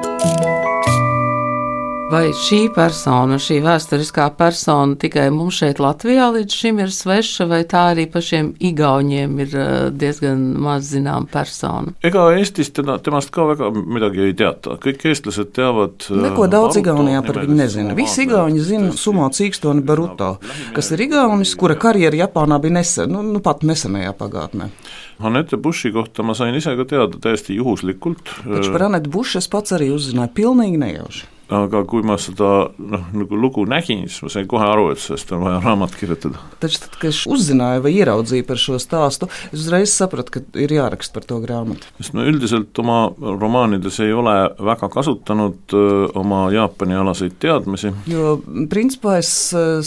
Vai 2.08 2.30
šī 2.32 2.70
persona, 2.72 3.36
šī 3.36 3.58
vēsturiskā 3.60 4.30
persona 4.38 4.96
tikai 4.96 5.26
mums 5.28 5.58
šeit 5.60 5.76
Latvijā 5.82 6.30
līdz 6.32 6.54
šim 6.56 6.80
ir 6.80 6.94
sveša, 6.94 7.44
vai 7.50 7.58
tā 7.68 7.82
arī 7.90 8.06
pašiem 8.08 8.54
igauņiem 8.64 9.34
ir 9.44 9.52
eh, 9.52 9.74
diezgan 9.92 10.46
maz 10.56 10.88
zinām 10.94 11.26
persona? 11.28 11.92
ega 12.00 12.24
Eestis 12.38 12.72
teda, 12.72 12.96
temast 13.04 13.28
ka 13.34 13.44
väga 13.50 13.68
midagi 13.76 14.24
ei 14.24 14.32
teata, 14.40 14.78
kõik 14.80 15.04
eestlased 15.12 15.52
teavad 15.52 16.08
Neko 16.08 16.48
daudz 16.48 16.80
Igaunijā 16.80 17.20
par 17.28 17.42
viņu 17.42 17.60
nezina. 17.60 17.96
Visi 17.98 18.24
Igauni 18.24 18.64
zina 18.64 18.96
Sumo 18.96 19.28
Cīkstoni 19.28 19.84
Baruto, 19.84 20.38
kas 20.72 20.92
ir 20.96 21.04
Igaunis, 21.10 21.52
kura 21.60 21.76
karjera 21.76 22.24
Japānā 22.24 22.56
bija 22.64 22.80
nesen, 22.80 23.12
nu, 23.12 23.20
nu 23.36 23.44
pat 23.44 23.68
nesenajā 23.68 24.16
pagātnē. 24.16 24.72
Anette 25.20 25.60
Buši 25.60 25.92
kohta 25.92 26.24
ma 26.24 26.32
sain 26.32 26.56
ise 26.56 26.72
ka 26.78 26.88
teada 26.88 27.20
täiesti 27.20 27.60
juhuslikult. 27.60 28.38
Taču 28.48 28.72
par 28.72 28.88
Anetu 28.88 29.12
Bušu 29.12 29.42
es 29.42 29.50
pats 29.52 29.76
arī 29.76 29.92
uzzināju 29.92 30.38
pilnīgi 30.40 30.80
nejauši. 30.80 31.34
Aga 31.48 31.82
kui 31.88 32.04
ma 32.06 32.18
seda 32.20 32.68
noh, 32.76 33.04
nagu 33.16 33.38
lugu 33.40 33.64
nägin, 33.68 34.06
siis 34.08 34.24
ma 34.24 34.32
sain 34.32 34.48
kohe 34.50 34.66
aru, 34.68 34.90
et 34.92 35.02
sellest 35.02 35.32
on 35.32 35.44
vaja 35.46 35.60
raamat 35.64 35.96
kirjutada. 35.98 36.40
Taču, 36.60 36.82
tad, 36.84 36.98
kad 37.00 37.10
es 37.10 37.22
uzzināju 37.28 37.84
vai 37.86 37.92
ieraudzīju 37.96 38.46
par 38.48 38.60
šo 38.60 38.78
stāstu, 38.82 39.30
es 39.48 39.62
uzreiz 39.62 39.92
sapratu, 39.94 40.38
ka 40.38 40.42
ir 40.60 40.74
jāraksta 40.76 41.18
par 41.18 41.28
to 41.28 41.40
grāmatu. 41.42 41.88
sest 41.98 42.14
no 42.16 42.26
üldiselt 42.28 42.78
oma 42.82 42.98
romaanides 43.18 44.00
ei 44.04 44.12
ole 44.12 44.36
väga 44.58 44.90
kasutanud 44.92 45.74
öö, 45.74 46.08
oma 46.18 46.44
Jaapani-alaseid 46.52 47.38
teadmisi. 47.40 47.92
Jo, 48.10 48.36
principā, 48.70 49.18
es 49.22 49.32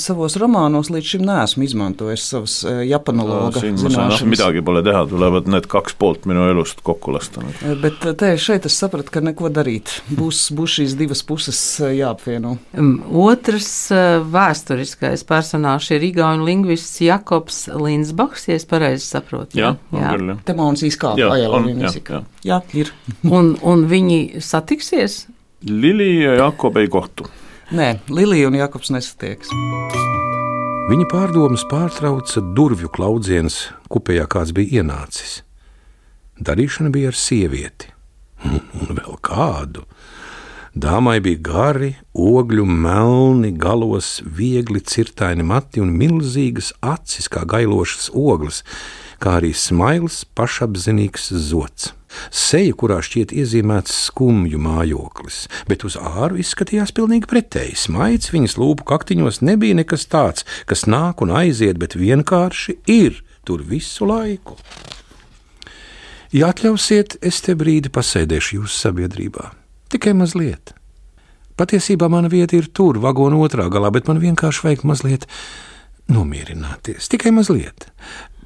savos 0.02 0.38
romānos 0.42 0.92
līdz 0.94 1.14
šim 1.16 1.26
neesmu 1.28 1.66
izmantojis 1.68 2.26
savas 2.34 2.58
japanologa 2.88 3.62
siin 3.62 3.78
ma 3.78 3.86
saan, 3.86 3.92
ah, 3.92 4.16
zināšanas. 4.16 4.30
midagi 4.34 4.66
pole 4.66 4.84
teha, 4.86 5.04
tulevad 5.10 5.50
need 5.52 5.68
kaks 5.72 5.96
poolt 6.00 6.26
minu 6.30 6.48
elust 6.50 6.82
kokku 6.86 7.14
lasta. 7.16 7.44
Bet 7.82 8.02
te 8.18 8.34
šeit 8.42 8.66
es 8.70 8.78
sapratu, 8.82 9.14
ka 9.14 9.24
neko 9.24 9.52
darīt. 9.54 10.00
Būs, 10.10 10.48
būs 10.56 10.80
šīs 10.80 10.98
divas 11.00 11.24
puses 11.28 11.51
puses 11.52 11.98
jāapvieno. 11.98 12.56
Otrs 13.12 13.92
vēsturiskais 14.32 15.24
personāžs 15.28 15.92
ir 15.96 16.04
Igaunu 16.08 16.46
lingvists 16.48 17.02
Jakobs 17.04 17.68
Linsbachs, 17.68 18.48
ja 18.48 18.56
es 18.56 18.66
pareizi 18.66 19.06
saprotu. 19.06 19.60
Jā, 19.60 19.76
jā. 19.92 20.14
jā. 20.16 20.38
Te 20.46 20.56
mācīs 20.56 20.96
izkāpa 20.96 21.34
ajala 21.36 21.62
jā, 21.68 22.24
jā, 22.44 22.62
ir. 22.74 22.92
un, 23.28 23.56
un 23.62 23.86
viņi 23.90 24.42
satiksies? 24.42 25.26
Lili 25.68 26.24
ja 26.24 26.38
Jakob 26.40 26.78
ei 26.78 26.90
kohtu. 26.90 27.28
Nē, 27.72 28.02
Lilija 28.12 28.50
un 28.50 28.58
Jakobs 28.60 28.92
nesatiekas. 28.92 29.52
Viņa 30.92 31.06
pārdomas 31.12 31.64
pārtrauca 31.72 32.42
durvju 32.56 32.90
klaudziens, 32.92 33.70
kupējā 33.92 34.26
kāds 34.32 34.52
bija 34.56 34.82
ienācis. 34.82 35.42
Darīšana 36.42 36.90
bija 36.92 37.12
ar 37.12 37.16
sievieti, 37.20 37.92
un 38.44 38.98
vēl 38.98 39.20
kādu. 39.24 39.86
Dāmai 40.72 41.18
bija 41.20 41.36
gari, 41.44 41.90
ogļu 42.16 42.64
melni, 42.64 43.50
galos 43.52 44.22
viegli 44.24 44.80
cirtaini 44.80 45.44
mati 45.44 45.82
un 45.84 45.92
milzīgas 46.00 46.72
acis 46.80 47.28
kā 47.28 47.44
gailošas 47.44 48.08
ogles, 48.16 48.62
kā 49.20 49.42
arī 49.42 49.52
smails, 49.52 50.24
pašapzinīgs 50.32 51.28
zots. 51.44 51.92
Seja, 52.32 52.72
kurā 52.72 53.02
šķiet 53.04 53.36
iezīmēts 53.36 54.00
skumju 54.08 54.64
mājoklis, 54.64 55.44
bet 55.68 55.84
uz 55.84 56.00
āru 56.00 56.40
izskatījās 56.40 56.96
pilnīgi 56.96 57.28
pretēji. 57.28 57.76
Smaids 57.76 58.32
viņas 58.32 58.56
lūpu 58.56 58.88
kaktiņos 58.88 59.44
nebija 59.44 59.76
nekas 59.84 60.08
tāds, 60.08 60.48
kas 60.72 60.88
nāk 60.88 61.20
un 61.20 61.36
aiziet, 61.36 61.84
bet 61.84 62.00
vienkārši 62.00 62.80
ir 62.88 63.20
tur 63.44 63.60
visu 63.60 64.08
laiku. 64.08 64.56
Ja 66.32 66.56
atļausiet, 66.56 67.20
es 67.20 67.44
te 67.44 67.60
brīdi 67.60 67.92
pasēdēšu 67.92 68.62
jūsu 68.62 68.88
sabiedrībā. 68.88 69.61
Tikai 69.92 70.14
mazliet. 70.16 70.72
Patiesībā 71.60 72.08
mana 72.10 72.30
vieta 72.32 72.56
ir 72.56 72.70
tur, 72.72 72.98
vagona 73.04 73.36
otrā 73.44 73.68
galā, 73.72 73.92
bet 73.92 74.08
man 74.08 74.22
vienkārši 74.24 74.64
vajag 74.66 74.86
mazliet 74.88 75.26
nomierināties. 76.12 77.10
Tikai 77.12 77.34
mazliet. 77.36 77.90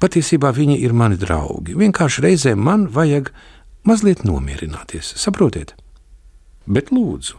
Patiesībā 0.02 0.50
viņi 0.52 0.80
ir 0.82 0.92
mani 0.92 1.18
draugi. 1.20 1.76
Vienkārši 1.78 2.24
reizēm 2.24 2.64
man 2.66 2.88
vajag 2.92 3.30
mazliet 3.86 4.24
nomierināties, 4.26 5.12
saprotiet? 5.22 5.76
Bet 6.66 6.90
lūdzu, 6.90 7.38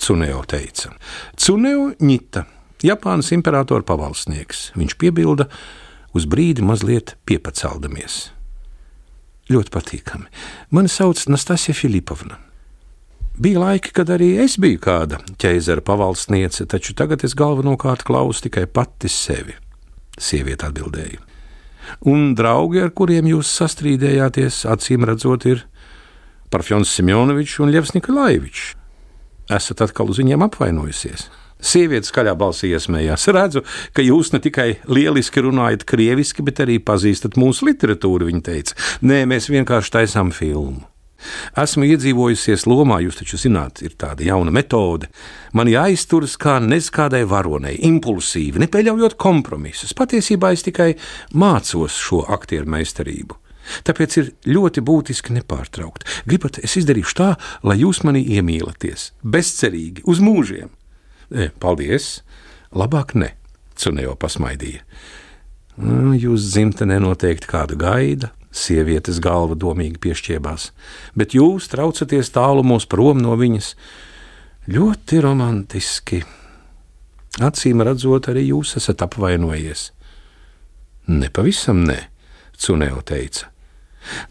Cuneo 0.00 0.42
teica, 0.48 0.92
Cuneo 1.40 1.88
ņita, 1.96 2.44
Japānas 2.84 3.32
imperatora 3.36 3.84
pavalsnieks. 3.88 4.70
Viņš 4.76 4.98
piebilda, 5.00 5.48
uz 6.16 6.28
brīdi 6.28 6.64
mazliet 6.64 7.16
piepaceldamies. 7.28 8.28
Ļoti 9.50 9.74
patīkami. 9.74 10.30
Mani 10.76 10.92
sauc 10.92 11.24
Nastasija 11.32 11.74
Filipovna. 11.74 12.38
Bija 13.40 13.56
laiki, 13.62 13.94
kad 13.96 14.10
arī 14.12 14.34
es 14.42 14.58
biju 14.60 14.76
kāda 14.84 15.16
ķēzara 15.40 15.80
pavalsniece, 15.80 16.66
taču 16.68 16.92
tagad 16.92 17.22
es 17.24 17.32
galvenokārt 17.32 18.02
klausu 18.04 18.44
tikai 18.44 18.66
pati 18.68 19.08
sevi. 19.08 19.54
Sieviete 20.20 20.68
atbildēja. 20.68 21.22
Un 22.12 22.34
draugi, 22.36 22.82
ar 22.84 22.92
kuriem 22.92 23.30
jūs 23.30 23.48
sastrīdējāties, 23.62 24.66
acīm 24.68 25.08
redzot, 25.08 25.48
ir 25.48 25.64
Parfjons 26.52 26.92
Simjonovičs 26.92 27.56
un 27.64 27.72
Ļevs 27.72 27.94
Nikolaivičs. 27.96 28.66
Esat 29.56 29.86
atkal 29.88 30.12
uz 30.12 30.20
viņiem 30.20 30.44
apvainojusies. 30.44 31.30
Sieviete 31.64 32.12
skaļā 32.12 32.36
balsī 32.36 32.74
iesmējās. 32.76 33.24
Redzu, 33.32 33.64
ka 33.96 34.04
jūs 34.04 34.34
ne 34.36 34.44
tikai 34.44 34.68
lieliski 34.84 35.48
runājat 35.48 35.88
krieviski, 35.88 36.44
bet 36.44 36.60
arī 36.60 36.76
pazīstat 36.76 37.40
mūsu 37.40 37.72
literatūru, 37.72 38.28
viņa 38.28 38.46
teica. 38.52 38.80
Nē, 39.00 39.24
mēs 39.32 39.48
vienkārši 39.48 39.96
taisām 39.96 40.36
filmu. 40.36 40.89
Esmu 41.60 41.88
iedzīvojusies 41.90 42.66
lomā, 42.70 43.00
jūs 43.04 43.20
taču 43.20 43.40
zināt, 43.40 43.82
ir 43.84 43.96
tāda 44.00 44.24
jauna 44.26 44.52
metode. 44.54 45.10
Man 45.56 45.70
jāizturas 45.70 46.36
kā 46.40 46.58
neskādai 46.64 47.22
varonei, 47.28 47.76
impulsīvi, 47.88 48.62
nepieļaujot 48.64 49.18
kompromisus. 49.20 49.94
Patiesībā 49.96 50.54
es 50.56 50.64
tikai 50.66 50.94
mācos 51.34 51.98
šo 52.00 52.24
aktieru 52.32 52.70
meistarību. 52.76 53.38
Tāpēc 53.86 54.16
ir 54.18 54.32
ļoti 54.50 54.82
būtiski 54.82 55.34
nepārtraukt. 55.36 56.06
Gribat, 56.26 56.58
es 56.64 56.76
izdarīšu 56.80 57.16
tā, 57.18 57.30
lai 57.66 57.78
jūs 57.82 58.02
mani 58.06 58.22
iemīlaties, 58.36 59.12
bezcerīgi, 59.22 60.04
uz 60.10 60.22
mūžiem. 60.24 60.72
E, 61.30 61.50
paldies! 61.62 62.20
Labāk 62.74 63.16
ne, 63.18 63.32
Cuneo 63.78 64.14
pasmaidīja. 64.18 64.84
Nu, 65.80 66.12
jūs 66.14 66.50
dzimtenē 66.52 67.00
noteikti 67.02 67.48
kāda 67.50 67.78
gaida, 67.78 68.30
sievietes 68.50 69.20
galva 69.22 69.56
domīgi 69.58 70.00
piešķiebās, 70.02 70.70
bet 71.14 71.36
jūs 71.36 71.70
traucaties 71.72 72.32
tālumos 72.34 72.88
prom 72.90 73.22
no 73.22 73.36
viņas. 73.38 73.74
Ļoti 74.70 75.22
romantiski. 75.24 76.20
Acīm 77.40 77.82
redzot, 77.86 78.28
arī 78.30 78.50
jūs 78.50 78.76
esat 78.78 79.02
apvainojies. 79.06 79.90
Nepavisam 81.10 81.86
nē, 81.86 82.02
Cuneo 82.60 83.00
teica. 83.06 83.48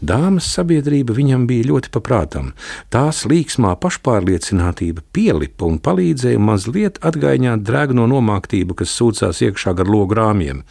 Dāmas 0.02 0.48
sabiedrība 0.50 1.14
viņam 1.14 1.46
bija 1.48 1.68
ļoti 1.70 1.92
paprātam. 1.94 2.52
Tās 2.92 3.22
līksmā 3.30 3.74
pašpārliecinātība 3.82 5.04
pielipa 5.14 5.68
un 5.68 5.78
palīdzēja 5.82 6.40
mazliet 6.42 6.98
atgaiņot 7.06 7.62
drēgno 7.66 8.08
nomāktību, 8.10 8.76
kas 8.82 8.94
sūcās 8.98 9.42
iekšā 9.46 9.76
gar 9.78 9.90
logu 9.90 10.18
rāmjiem. 10.18 10.64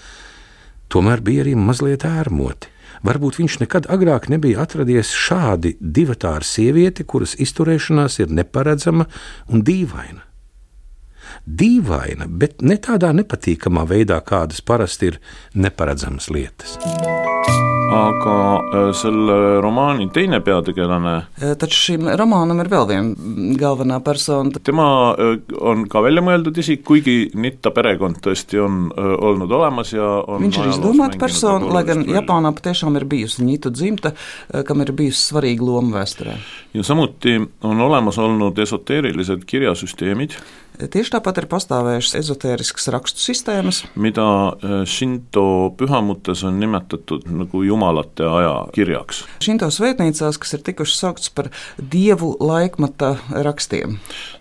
Tomēr 0.91 1.23
bija 1.23 1.45
arī 1.45 1.55
mazliet 1.55 2.05
ērmoti. 2.07 2.73
Varbūt 3.05 3.39
viņš 3.39 3.59
nekad 3.63 3.89
agrāk 3.91 4.29
nebija 4.31 4.63
atradies 4.65 5.13
šādi 5.15 5.75
divatāra 5.79 6.45
sievieti, 6.45 7.05
kuras 7.07 7.37
izturēšanās 7.39 8.19
ir 8.23 8.33
neparedzama 8.33 9.07
un 9.49 9.63
dīvaina. 9.63 10.25
Dīvaina, 11.45 12.25
bet 12.27 12.63
ne 12.65 12.77
tādā 12.81 13.13
nepatīkamā 13.15 13.85
veidā, 13.89 14.19
kādas 14.25 14.65
parasti 14.65 15.13
ir 15.13 15.19
neparedzamas 15.53 16.29
lietas 16.33 16.77
aga 17.89 18.35
äh, 18.59 18.89
selle 18.95 19.37
romaani 19.61 20.09
teine 20.13 20.39
peategelane. 20.45 21.15
Äh, 21.41 21.55
taču 21.59 21.79
šim 21.79 22.09
romānam 22.19 22.61
ir 22.63 22.69
vēl 22.71 22.87
viena 22.89 23.55
galvenā 23.59 23.99
persona. 24.05 24.61
tema 24.63 24.87
äh, 25.15 25.39
on 25.59 25.85
ka 25.89 26.03
välja 26.05 26.23
mõeldud 26.25 26.59
isik, 26.61 26.83
kuigi 26.87 27.17
Nitta 27.39 27.71
perekond 27.75 28.21
tõesti 28.23 28.59
on 28.61 28.89
olnud 28.95 29.51
olemas 29.55 29.93
ja 29.93 30.07
viņš 30.27 30.61
ir 30.61 30.71
izdomāta 30.73 31.19
persona, 31.21 31.69
lai 31.73 31.83
gan 31.87 32.03
Japānā 32.07 32.51
patiešām 32.55 32.97
ir 32.99 33.05
bijusi 33.09 33.45
Nitu 33.45 33.71
dzimta, 33.73 34.13
kam 34.67 34.83
ir 34.83 34.93
bijusi 34.95 35.29
svarīga 35.31 35.65
loma 35.65 35.99
vēsturē. 35.99 36.35
ja 36.73 36.83
samuti 36.85 37.37
on 37.65 37.81
olemas 37.81 38.17
olnud 38.21 38.59
esoteerilised 38.59 39.45
kirjasüsteemid 39.49 40.37
Tieši 40.79 41.11
tāpat 41.11 41.41
ir 41.41 41.47
pastāvējušas 41.51 42.15
ezotēriskas 42.21 42.85
rakstu 42.95 43.19
sistēmas, 43.19 43.81
mida 43.99 44.23
Shinto 44.87 45.73
pühamutes 45.75 46.45
on 46.47 46.55
nimetatud 46.61 47.25
nagu 47.27 47.63
jumalate 47.67 48.23
aja 48.23 48.53
kirjaks. 48.71 49.25
Shinto 49.43 49.67
svētnīcās, 49.75 50.39
kas 50.39 50.55
ir 50.55 50.63
tikušas 50.63 51.01
sauktas 51.03 51.33
par 51.35 51.49
dievu 51.77 52.31
laikmata 52.39 53.17
rakstiem. 53.43 53.97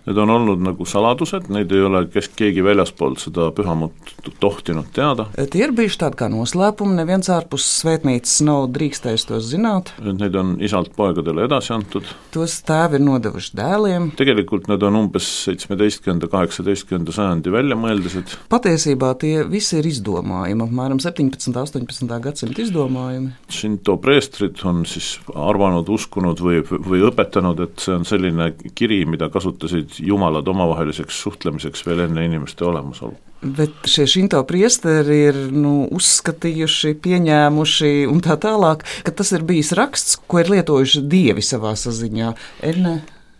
Need 0.07 0.21
on 0.23 0.31
olnud 0.31 0.63
nagu 0.63 0.87
saladused, 0.87 1.49
neid 1.51 1.73
ei 1.75 1.83
ole 1.83 2.05
kes 2.13 2.31
keegi 2.39 2.63
väljaspoolt 2.63 3.19
seda 3.25 3.49
pühamut 3.55 4.13
tohtinud 4.39 4.87
teada. 4.95 5.27
Tie 5.35 5.65
ir 5.65 5.75
bijuši 5.75 5.99
tādi 6.05 6.21
kā 6.23 6.31
noslēpumi, 6.31 6.95
neviens 7.01 7.27
ārpus 7.35 7.67
svētnīcas 7.81 8.39
nav 8.47 8.69
drīkstējis 8.77 9.27
tos 9.27 9.51
zināt. 9.51 9.91
Need 9.99 10.39
on 10.39 10.55
isalt 10.63 10.95
poegadele 10.95 11.49
edasi 11.49 11.75
antud. 11.75 12.07
Tos 12.31 12.61
tēvi 12.63 13.01
ir 13.01 13.05
nodevuši 13.05 13.53
dēliem. 13.59 14.09
Tegelikult 14.19 14.71
need 14.71 14.87
on 14.87 15.03
umbes 15.03 15.27
seitsmeteistkümnenda 15.43 16.28
kaheksateistkümnenda 16.31 17.15
sajandi 17.15 17.53
väljamõeldised. 17.53 18.37
Patiesībā 18.51 19.13
tie 19.21 19.43
visi 19.49 19.79
ir 19.79 19.89
izdomājumi, 19.89 20.65
apmēram 20.67 20.99
17. 21.03 21.53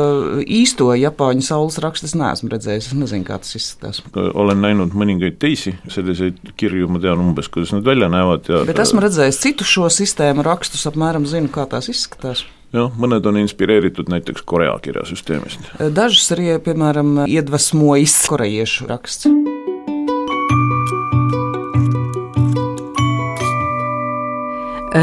īsto 0.42 0.90
Japāņu 0.98 1.46
saules 1.46 1.78
rakstu 1.84 2.08
es 2.08 2.16
neesmu 2.18 2.50
redzējis, 2.52 2.90
es 2.90 2.98
nezinu, 2.98 3.26
kā 3.28 3.38
tas 3.42 3.54
izskatās. 3.58 4.02
olen 4.14 4.62
näinud 4.64 4.96
mõningaid 4.98 5.38
teisi 5.42 5.76
selliseid 5.92 6.54
kirju, 6.58 6.88
ma 6.90 7.00
tean 7.02 7.22
umbes, 7.22 7.50
kuidas 7.52 7.72
nad 7.76 7.86
välja 7.86 8.10
näevad. 8.12 8.48
Bet 8.68 8.82
esmu 8.82 9.02
redzējis 9.04 9.40
citu 9.42 9.66
šo 9.68 9.88
sistēmu 9.92 10.44
rakstus, 10.46 10.86
apmēram 10.90 11.26
zinu, 11.28 11.50
kā 11.52 11.67
tās 11.70 11.90
izskatās. 11.92 12.44
jah, 12.72 12.90
mõned 13.00 13.26
on 13.26 13.40
inspireeritud 13.42 14.10
näiteks 14.12 14.44
Korea 14.48 14.74
kirjasüsteemist. 14.82 15.70
Dažus 15.94 16.32
arī, 16.36 16.50
piemēram, 16.64 17.24
iedvesmojis 17.28 18.18
korejiešu 18.28 18.90
raksts. 18.90 19.57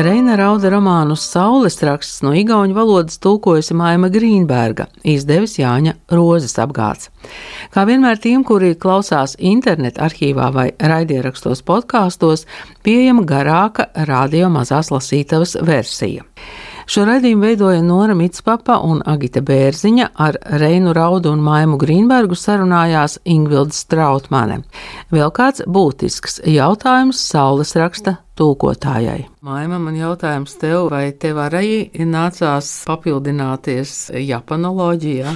Reina 0.04 0.34
Rauda 0.36 0.68
romānu 0.74 1.16
Saules 1.16 1.78
raksts 1.86 2.24
no 2.26 2.34
igauņu 2.36 2.76
valodas 2.76 3.20
tulkojusi 3.24 3.78
Maima 3.80 4.10
Grīnberga, 4.12 4.90
izdevis 5.08 5.54
Jāņa 5.56 5.94
Rozes 6.12 6.58
apgāds. 6.60 7.12
Kā 7.72 7.86
vienmēr 7.88 8.20
tiem, 8.20 8.44
kuri 8.44 8.74
klausās 8.76 9.38
internetu 9.40 10.04
arhīvā 10.04 10.50
vai 10.52 10.66
raidierakstos 10.76 11.64
podkāstos, 11.64 12.44
pieejama 12.84 13.24
garāka 13.30 13.88
radio 14.10 14.50
mazās 14.52 14.92
lasītavas 14.92 15.56
versija. 15.64 16.26
Šo 16.92 17.06
raidījumu 17.08 17.48
veidoja 17.48 17.86
Nora 17.86 18.18
Mitspapa 18.18 18.82
un 18.84 19.00
Agita 19.06 19.46
Bērziņa, 19.46 20.10
ar 20.20 20.42
Reinu 20.60 20.92
Raudu 20.98 21.32
un 21.32 21.46
Maimu 21.46 21.80
Grīnbergu 21.82 22.36
sarunājās 22.36 23.22
Ingvilda 23.24 23.74
Strautmane. 23.74 24.60
Vēl 25.16 25.32
kāds 25.32 25.64
būtisks 25.66 26.42
jautājums 26.44 27.24
saules 27.32 27.78
raksta 27.80 28.20
tulkotājai. 28.36 29.26
Maima, 29.46 29.78
man 29.80 29.96
jautājums 29.98 30.56
tev, 30.58 30.88
vai 30.90 31.12
tev 31.22 31.38
arī 31.44 31.86
nācās 32.10 32.72
papildināties 32.88 33.94
japanoloģijā? 34.26 35.34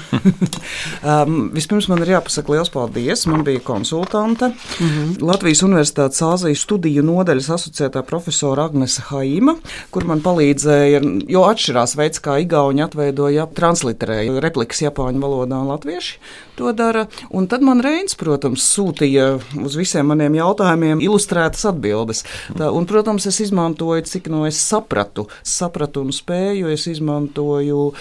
um, 1.11 1.37
vispirms 1.53 1.89
man 1.91 2.03
ir 2.03 2.15
jāpasaka 2.15 2.55
liels 2.55 2.73
paldies. 2.73 3.27
Man 3.29 3.45
bija 3.47 3.61
konsultante 3.63 4.49
mm 4.49 4.89
-hmm. 4.89 5.15
Latvijas 5.29 5.63
Universitātes 5.63 6.23
Āzijas 6.25 6.65
studiju 6.65 7.03
nodaļas 7.03 7.49
asociētā 7.57 8.03
profesora 8.03 8.65
Agnese 8.65 9.01
Haima, 9.09 9.55
kur 9.91 10.05
man 10.05 10.21
palīdzēja, 10.21 11.01
jo 11.29 11.45
atšķirās 11.45 11.95
veids, 11.95 12.19
kā 12.19 12.39
Igauni 12.41 12.83
atveidoja 12.83 13.47
transliterēja 13.55 14.39
replikas 14.39 14.81
japāņu 14.81 15.19
valodā 15.21 15.61
un 15.61 15.67
latvieši 15.67 16.19
to 16.59 16.71
dara. 16.75 17.05
Un 17.29 17.47
tad 17.47 17.63
man 17.63 17.79
Reins, 17.83 18.17
protams, 18.19 18.65
sūtīja 18.75 19.29
uz 19.63 19.77
visiem 19.79 20.09
maniem 20.11 20.35
jautājumiem 20.35 20.99
ilustrētas 21.05 21.63
atbildes. 21.71 22.25
Tā, 22.57 22.67
un, 22.75 22.87
protams, 22.89 23.27
es 23.29 23.39
izmantoju, 23.45 24.03
cik 24.09 24.29
no 24.33 24.43
es 24.49 24.59
sapratu, 24.59 25.27
sapratu 25.45 26.03
un 26.05 26.13
spēju. 26.15 26.71
Es 26.73 26.87
izmantoju 26.89 27.85
e, 27.93 27.95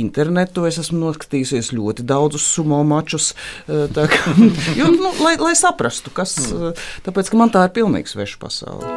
internetu, 0.00 0.66
es 0.68 0.80
esmu 0.82 1.04
noskatījusies 1.04 1.72
ļoti 1.76 2.06
daudzus 2.08 2.48
sumo 2.56 2.80
mačus, 2.88 3.32
e, 3.66 3.84
tā, 3.92 4.08
jo, 4.80 4.90
nu, 4.96 5.14
lai, 5.22 5.36
lai 5.40 5.54
saprastu, 5.58 6.14
kas. 6.16 6.38
E, 6.50 6.74
tāpēc, 7.06 7.32
ka 7.32 7.40
man 7.40 7.54
tā 7.54 7.66
ir 7.68 7.76
pilnīgi 7.76 8.16
sveša 8.16 8.42
pasaule. 8.42 8.94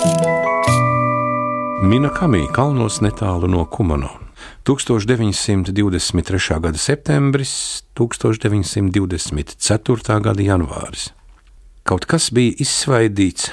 Mina 1.86 2.10
Kamī 2.10 2.46
kalnos 2.56 3.02
netālu 3.04 3.52
no 3.52 3.66
Kumano. 3.68 4.26
1923. 4.66 6.60
gada 6.60 6.78
septembris, 6.78 7.84
1924. 8.00 10.22
gada 10.22 10.42
janvāris. 10.42 11.10
Kaut 11.86 12.06
kas 12.10 12.32
bija 12.34 12.54
izsvaidīts, 12.64 13.52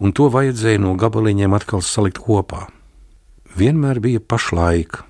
un 0.00 0.14
to 0.16 0.28
vajadzēja 0.32 0.82
no 0.82 0.94
gabaliņiem 0.98 1.54
atkal 1.56 1.84
salikt 1.84 2.22
kopā. 2.22 2.66
Vienmēr 3.58 4.00
bija 4.00 4.20
pašlaika, 4.22 5.04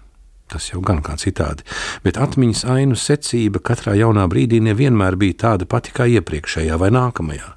tas 0.51 0.71
jau 0.73 0.81
gan 0.83 1.03
kā 1.05 1.15
citādi, 1.21 1.67
bet 2.05 2.19
atmiņas 2.21 2.65
ainu 2.75 2.99
secība 2.99 3.63
katrā 3.63 3.95
jaunā 3.99 4.27
brīdī 4.31 4.63
nevienmēr 4.65 5.19
bija 5.21 5.41
tāda 5.47 5.69
pati 5.69 5.95
kā 5.95 6.09
iepriekšējā 6.19 6.79
vai 6.81 6.91
nākamajā. 6.95 7.57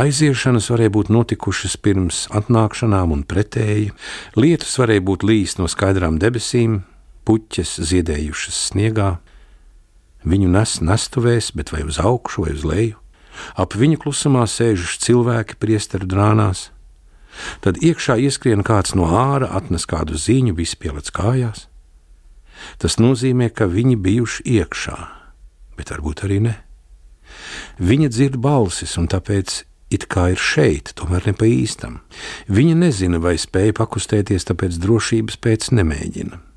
Aiziešanas 0.00 0.70
varēja 0.70 0.92
būt 0.94 1.10
notikušas 1.12 1.74
pirms 1.82 2.22
atnākšanām 2.32 3.10
un 3.12 3.24
pretēji, 3.26 3.90
lietus 4.38 4.78
varēja 4.80 5.02
būt 5.04 5.26
līs 5.26 5.56
no 5.58 5.66
skaidrām 5.68 6.16
debesīm, 6.22 6.80
puķes 7.28 7.74
ziedējušas 7.90 8.60
sniegā. 8.70 9.10
Viņu 10.24 10.48
nes 10.54 10.78
nestuvēs, 10.84 11.50
bet 11.56 11.72
vai 11.74 11.82
uz 11.88 11.98
augšu 12.00 12.46
vai 12.46 12.54
uz 12.54 12.64
leju, 12.64 13.00
ap 13.54 13.76
viņu 13.78 14.00
klusumā 14.04 14.46
sēžuši 14.48 15.00
cilvēki 15.06 15.58
priesteru 15.60 16.08
drānās. 16.10 16.68
Tad 17.64 17.78
iekšā 17.78 18.18
ieskrien 18.20 18.64
kāds 18.66 18.96
no 18.98 19.06
ārā, 19.06 19.48
atnes 19.56 19.86
kādu 19.88 20.18
ziņu, 20.18 20.56
visi 20.58 20.76
pielec 20.80 21.10
kājās. 21.14 21.66
Tas 22.82 22.98
nozīmē, 23.00 23.48
ka 23.54 23.70
viņi 23.70 23.96
bijuši 23.96 24.44
iekšā, 24.58 24.98
bet 25.78 25.94
varbūt 25.94 26.26
arī 26.26 26.40
ne. 26.50 26.56
Viņa 27.80 28.10
dzird 28.12 28.36
balsis, 28.42 28.98
un 29.00 29.08
tāpēc 29.08 29.62
it 29.94 30.06
kā 30.10 30.30
ir 30.34 30.40
šeit, 30.40 30.92
tomēr 30.98 31.30
ne 31.30 31.34
pa 31.36 31.48
īstam. 31.48 32.00
Viņa 32.50 32.76
nezina, 32.82 33.22
vai 33.22 33.38
spēja 33.40 33.78
pakustēties, 33.80 34.46
tāpēc 34.50 34.78
drošības 34.82 35.40
pēc 35.40 35.70
nemēģina. 35.78 36.49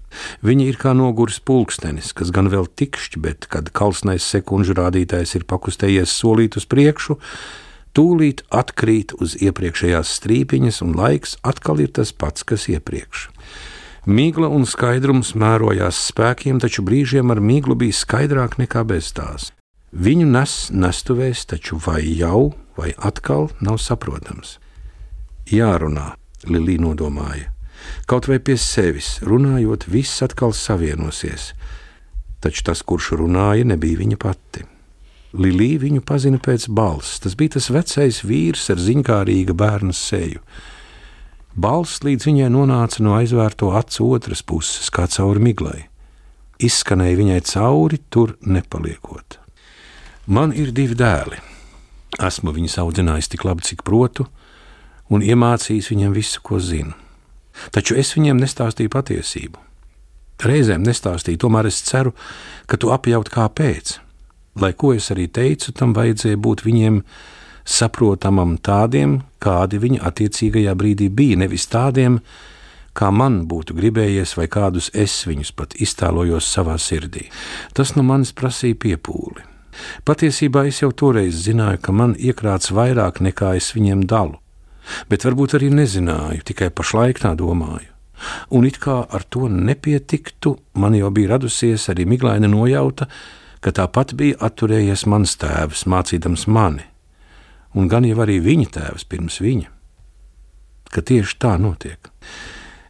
Viņa 0.45 0.67
ir 0.69 0.80
kā 0.82 0.93
noguris 0.97 1.39
pulkstenis, 1.43 2.13
kas 2.17 2.32
gan 2.34 2.49
vēl 2.54 2.67
tikšķi, 2.67 3.21
bet 3.23 3.47
kad 3.52 3.71
kalsnais 3.76 4.26
sekundžu 4.26 4.78
rādītājs 4.80 5.36
ir 5.39 5.47
pakustējies 5.49 6.13
solīt 6.13 6.58
uz 6.60 6.67
priekšu, 6.69 7.19
tūlīt 7.93 8.43
atkrīt 8.54 9.13
uz 9.21 9.38
iepriekšējās 9.41 10.17
strīpiņas, 10.19 10.82
un 10.86 10.95
laiks 10.97 11.38
atkal 11.45 11.84
ir 11.84 11.93
tas 11.93 12.13
pats, 12.13 12.45
kas 12.47 12.67
iepriekš. 12.71 13.30
Mīgla 14.04 14.49
un 14.52 14.65
skaidrums 14.67 15.32
mērojās 15.39 16.02
spēkiem, 16.10 16.60
taču 16.60 16.84
brīžiem 16.84 17.32
ar 17.32 17.39
mīglu 17.39 17.78
bija 17.80 17.95
skaidrāk 17.95 18.58
nekā 18.60 18.84
bez 18.84 19.13
tās. 19.15 19.54
Viņu 19.93 20.28
nes 20.28 20.58
nestuvēs, 20.73 21.45
taču 21.47 21.78
vai 21.86 22.02
jau 22.17 22.52
vai 22.76 22.91
atkal 22.97 23.52
nav 23.62 23.78
saprotams. 23.80 24.58
Jārunā, 25.47 26.15
Lilija 26.49 26.82
nodomāja. 26.82 27.53
Kaut 28.10 28.28
vai 28.28 28.40
pie 28.40 28.58
sevis 28.60 29.18
runājot, 29.26 29.88
viss 29.92 30.24
atkal 30.26 30.54
savienosies. 30.56 31.52
Taču 32.44 32.66
tas, 32.68 32.84
kurš 32.84 33.14
runāja, 33.22 33.66
nebija 33.68 34.02
viņa 34.02 34.20
pati. 34.20 34.66
Lilija 35.34 35.82
viņu 35.86 36.04
pazina 36.06 36.38
pēc 36.38 36.68
balss. 36.70 37.22
Tas 37.24 37.38
bija 37.40 37.56
tas 37.56 37.72
vecais 37.74 38.22
vīrs 38.28 38.68
ar 38.70 38.82
ziņkārīga 38.82 39.56
bērna 39.58 39.96
seju. 39.96 40.44
Balss 41.54 42.04
līdz 42.04 42.28
viņai 42.30 42.52
nonāca 42.54 43.02
no 43.06 43.16
aizvērto 43.18 43.72
acu 43.78 44.10
otras 44.14 44.44
puses, 44.46 44.90
kā 44.94 45.08
cauri 45.08 45.42
miglai. 45.50 45.80
Izskanēja 46.64 47.18
viņai 47.22 47.40
cauri, 47.50 48.02
tur 48.10 48.36
nepaliekot. 48.46 49.40
Man 50.28 50.54
ir 50.56 50.72
divi 50.72 50.96
dēli, 50.98 51.42
Esmu 52.22 52.52
viņus 52.54 52.78
audzinājis 52.84 53.32
tik 53.32 53.46
labi, 53.48 53.66
cik 53.66 53.82
protu, 53.86 54.28
un 55.10 55.26
iemācījis 55.26 55.90
viņiem 55.90 56.14
visu, 56.14 56.42
ko 56.46 56.60
zinu. 56.62 56.94
Taču 57.72 57.98
es 58.00 58.13
viņiem 58.18 58.39
nestāstīju 58.42 58.92
patiesību. 58.94 59.62
Reizēm 60.44 60.84
nestāstīju, 60.84 61.39
tomēr 61.46 61.70
es 61.70 61.80
ceru, 61.86 62.12
ka 62.68 62.78
tu 62.78 62.92
apjaut 62.92 63.30
kāpēc. 63.32 63.98
Lai 64.60 64.74
ko 64.78 64.94
es 64.94 65.10
arī 65.13 65.30
teicu, 65.32 65.72
tam 65.72 65.94
vajadzēja 65.96 66.38
būt 66.38 66.66
viņiem 66.66 67.00
saprotamam 67.63 68.58
tādiem, 68.60 69.22
kādi 69.42 69.80
viņi 69.80 70.02
attiecīgajā 70.04 70.74
brīdī 70.76 71.08
bija, 71.10 71.39
nevis 71.46 71.70
tādiem, 71.72 72.20
kā 72.94 73.10
man 73.10 73.44
būtu 73.50 73.78
gribējies, 73.78 74.36
vai 74.38 74.50
kādus 74.52 74.92
es 74.94 75.16
viņus 75.26 75.54
pat 75.58 75.78
iztēlojos 75.82 76.50
savā 76.50 76.76
sirdī. 76.78 77.30
Tas 77.74 77.96
no 77.96 78.04
manis 78.06 78.36
prasīja 78.36 78.78
piepūli. 78.84 79.48
Patiesībā 80.06 80.68
es 80.70 80.84
jau 80.84 80.92
toreiz 80.92 81.39
zināju, 81.48 81.82
ka 81.82 81.96
man 81.96 82.13
iekrāts 82.20 82.70
vairāk 82.76 83.24
nekā 83.26 83.56
es 83.58 83.72
viņiem 83.74 84.04
dalu, 84.06 84.38
bet 85.10 85.26
varbūt 85.26 85.58
arī 85.58 85.69
nezināju, 85.74 86.43
tikai 86.48 86.69
pašlaik 86.74 87.22
tā 87.24 87.34
domāju. 87.39 87.89
Un 88.56 88.67
it 88.67 88.78
kā 88.80 89.02
ar 89.04 89.26
to 89.28 89.50
nepietiktu, 89.52 90.56
man 90.80 90.96
jau 90.96 91.10
bija 91.12 91.34
radusies 91.36 91.89
arī 91.91 92.06
miglaina 92.08 92.48
nojauta, 92.48 93.10
ka 93.63 93.74
tāpat 93.76 94.13
bija 94.19 94.39
atturējies 94.48 95.06
mans 95.12 95.36
tēvs, 95.39 95.86
mācīdams 95.91 96.48
mani, 96.48 96.86
un 97.76 97.89
gan 97.91 98.08
jau 98.08 98.22
arī 98.24 98.39
viņa 98.43 98.69
tēvs 98.78 99.08
pirms 99.12 99.41
viņa, 99.43 99.67
ka 100.93 101.04
tieši 101.04 101.39
tā 101.41 101.58
notiek. 101.60 102.12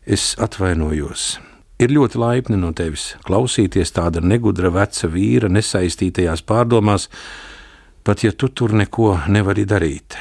Es 0.03 0.33
atvainojos, 0.41 1.37
Ir 1.81 1.91
ļoti 1.91 2.19
laipni 2.21 2.57
no 2.59 2.69
tevis 2.71 3.15
klausīties 3.25 3.91
tāda 3.95 4.21
negudra 4.23 4.69
veca 4.71 5.09
vīra 5.09 5.49
nesaistītajās 5.51 6.45
pārdomās, 6.47 7.09
pat 8.05 8.23
ja 8.23 8.31
tu 8.31 8.47
tur 8.53 8.75
neko 8.77 9.17
nevari 9.27 9.65
darīt. 9.67 10.15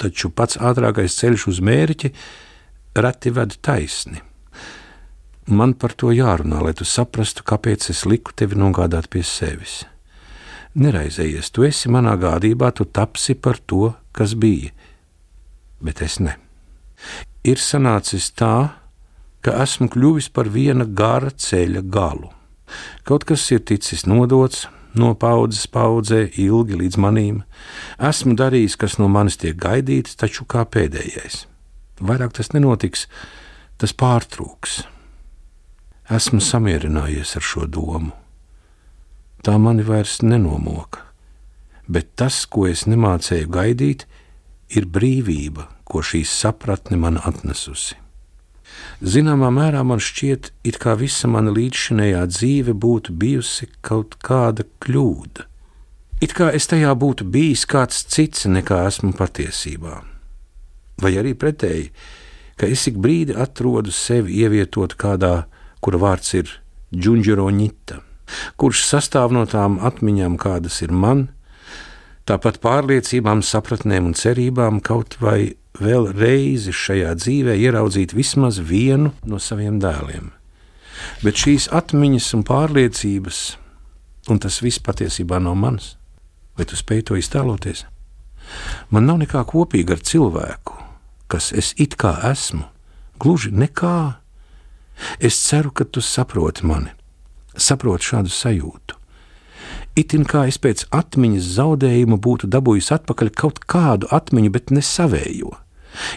Taču 0.00 0.30
pats 0.32 0.56
ātrākais 0.56 1.18
ceļš 1.20 1.46
uz 1.50 1.60
mērķi 1.64 2.10
reti 2.96 3.32
ved 3.36 3.58
taisni. 3.60 4.22
Man 5.50 5.74
par 5.74 5.92
to 5.98 6.12
jārunā, 6.14 6.60
lai 6.62 6.72
tu 6.78 6.86
saprastu, 6.86 7.44
kāpēc 7.44 7.90
es 7.92 8.04
liku 8.06 8.32
tevi 8.36 8.58
nogādāt 8.58 9.10
pie 9.10 9.24
sevis. 9.26 9.82
Neraizējies, 10.78 11.50
tu 11.50 11.66
esi 11.66 11.90
manā 11.90 12.14
gādībā, 12.20 12.70
tu 12.70 12.86
tapsi 12.86 13.34
par 13.34 13.58
to, 13.58 13.90
kas 14.14 14.36
bija, 14.38 14.70
bet 15.82 16.02
es 16.06 16.20
ne. 16.22 16.36
Ir 17.42 17.58
sanācis 17.58 18.30
tā, 18.38 18.76
ka 19.42 19.56
esmu 19.64 19.88
kļuvis 19.90 20.30
par 20.30 20.52
viena 20.52 20.86
gara 20.86 21.32
ceļa 21.32 21.82
galu. 21.82 22.30
Kaut 23.02 23.26
kas 23.26 23.48
ir 23.50 23.64
ticis 23.66 24.06
nodots 24.06 24.68
no 24.94 25.12
paudzes 25.14 25.66
paudzē, 25.70 26.24
ilgi 26.40 26.78
līdz 26.80 26.98
manīm. 27.00 27.42
Esmu 28.10 28.34
darījis, 28.38 28.76
kas 28.80 28.98
no 28.98 29.08
manis 29.12 29.38
tiek 29.40 29.58
gaidīts, 29.60 30.16
taču 30.18 30.46
kā 30.48 30.64
pēdējais. 30.66 31.44
Vairāk 32.00 32.34
tas 32.36 32.52
nenotiks, 32.54 33.06
tas 33.78 33.92
pārtrūks. 33.92 34.80
Esmu 36.10 36.40
samierinājies 36.42 37.36
ar 37.38 37.44
šo 37.44 37.68
domu. 37.70 38.14
Tā 39.44 39.56
mani 39.62 39.84
vairs 39.86 40.18
nenomoka, 40.20 41.04
bet 41.88 42.10
tas, 42.18 42.42
ko 42.44 42.66
es 42.68 42.84
nemācēju 42.90 43.48
gaidīt, 43.48 44.04
ir 44.76 44.86
brīvība, 44.86 45.68
ko 45.84 46.02
šī 46.04 46.22
sapratne 46.28 46.98
man 47.00 47.16
atnesusi. 47.16 47.96
Zināmā 49.00 49.48
mērā 49.54 49.80
man 49.86 50.00
šķiet, 50.02 50.50
it 50.64 50.76
kā 50.82 50.96
visa 51.00 51.28
mana 51.30 51.52
līdzšinējā 51.56 52.24
dzīve 52.28 52.74
būtu 52.76 53.14
bijusi 53.16 53.70
kaut 53.80 54.18
kāda 54.24 54.66
kļūda. 54.84 55.46
It 56.20 56.34
kā 56.36 56.50
es 56.52 56.68
tajā 56.68 56.92
būtu 57.00 57.24
bijis 57.32 57.64
kāds 57.64 58.02
cits 58.12 58.44
nekā 58.44 58.82
esmu 58.90 59.14
patiesībā. 59.16 60.02
Vai 61.00 61.14
arī 61.16 61.32
pretēji, 61.32 61.88
ka 62.60 62.68
es 62.68 62.84
ik 62.90 62.98
brīdi 63.00 63.32
atrodu 63.32 63.92
sevi 63.94 64.42
ievietot 64.44 64.98
kādā, 65.00 65.46
kura 65.80 66.00
vārds 66.02 66.34
ir 66.36 66.52
Džunģeroņita, 66.92 68.02
kurš 68.60 68.84
sastāv 68.84 69.32
no 69.32 69.46
tām 69.48 69.78
atmiņām, 69.80 70.36
kādas 70.36 70.82
ir 70.84 70.92
man, 70.92 71.30
tāpat 72.28 72.60
pārliecībām, 72.60 73.40
sapratnēm 73.40 74.10
un 74.10 74.18
cerībām, 74.18 74.82
kaut 74.84 75.16
vai 75.24 75.54
vēl 75.78 76.10
reizi 76.16 76.74
šajā 76.74 77.14
dzīvē 77.20 77.54
ieraudzīt 77.60 78.14
vismaz 78.16 78.58
vienu 78.58 79.12
no 79.24 79.38
saviem 79.38 79.78
dēliem. 79.82 80.32
Bet 81.24 81.38
šīs 81.40 81.70
atmiņas 81.72 82.28
un 82.36 82.44
pārliecības, 82.48 83.40
un 84.32 84.40
tas 84.42 84.60
viss 84.64 84.82
patiesībā 84.82 85.40
nav 85.40 85.56
mans, 85.56 85.94
vai 86.58 86.66
tu 86.68 86.76
spēj 86.76 87.06
to 87.08 87.18
iztēloties? 87.20 87.86
Man 88.90 89.06
nav 89.06 89.20
nekā 89.22 89.44
kopīga 89.48 89.96
ar 89.96 90.04
cilvēku, 90.04 90.76
kas 91.30 91.52
es 91.56 91.72
it 91.78 91.96
kā 92.00 92.16
esmu, 92.32 92.66
gluži 93.22 93.52
nekā. 93.54 94.20
Es 95.22 95.38
ceru, 95.40 95.70
ka 95.72 95.86
tu 95.86 96.02
saproti 96.04 96.66
mani, 96.68 96.90
saproti 97.56 98.10
šādu 98.10 98.32
sajūtu. 98.34 98.99
Itin 99.98 100.22
kā 100.28 100.44
es 100.46 100.58
pēc 100.62 100.84
atmiņas 100.94 101.48
zaudējuma 101.56 102.20
būtu 102.22 102.46
dabūjis 102.50 102.92
atpakaļ 102.94 103.32
kaut 103.34 103.58
kādu 103.66 104.10
atmiņu, 104.14 104.52
bet 104.54 104.70
ne 104.70 104.84
savējo. 104.84 105.56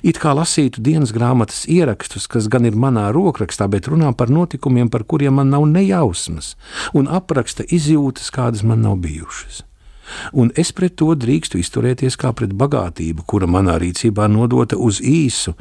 It 0.06 0.20
kā 0.22 0.36
lasītu 0.38 0.84
dienas 0.86 1.12
grāmatas 1.16 1.64
ierakstus, 1.66 2.28
kas 2.30 2.48
gan 2.52 2.68
ir 2.70 2.78
manā 2.78 3.08
rokrakstā, 3.16 3.66
bet 3.68 3.90
runā 3.90 4.12
par 4.18 4.30
notikumiem, 4.30 4.92
par 4.94 5.04
kuriem 5.10 5.40
man 5.40 5.50
nav 5.50 5.66
nejausmas, 5.72 6.54
un 6.94 7.10
apraksta 7.10 7.66
izjūtas, 7.66 8.30
kādas 8.34 8.62
man 8.62 8.86
nav 8.86 9.00
bijušas. 9.02 9.64
Un 10.38 10.52
es 10.60 10.70
pret 10.76 10.98
to 11.00 11.16
drīkstu 11.18 11.58
izturēties 11.64 12.20
kā 12.20 12.34
pret 12.38 12.54
bagātību, 12.54 13.26
kura 13.26 13.50
manā 13.50 13.80
rīcībā 13.82 14.28
nodota 14.30 14.78
uz 14.78 15.02
īsu, 15.02 15.56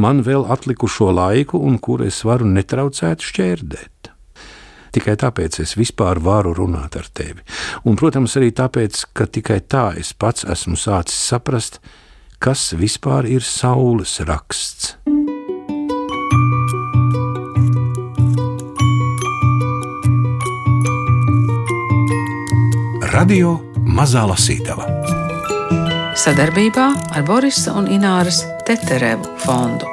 man 0.00 0.22
vēl 0.24 0.46
atlikušo 0.48 1.10
laiku, 1.12 1.60
un 1.60 1.76
kuru 1.82 2.08
es 2.08 2.22
varu 2.24 2.48
netraucēt 2.48 3.20
šķērdēt. 3.20 4.11
Tikai 4.92 5.16
tāpēc 5.20 5.60
es 5.64 5.74
vispār 5.78 6.20
varu 6.20 6.52
runāt 6.56 6.96
ar 7.00 7.08
tevi. 7.08 7.40
Un, 7.88 7.96
protams, 7.96 8.36
arī 8.36 8.52
tāpēc, 8.52 9.06
ka 9.16 9.26
tikai 9.26 9.60
tā 9.64 9.86
es 10.00 10.12
pats 10.12 10.44
esmu 10.44 10.76
sācis 10.76 11.16
saprast, 11.32 11.80
kas 12.42 12.72
vispār 12.76 13.28
ir 13.30 13.44
saules 13.46 14.18
raksts. 14.28 14.96
Radio 23.12 23.58
Mazā 23.86 24.24
Lasītava 24.28 24.88
sadarbībā 26.22 26.84
ar 27.16 27.24
Borisa 27.26 27.72
un 27.78 27.88
Ināras 27.90 28.44
Teterevu 28.68 29.32
fondu. 29.42 29.88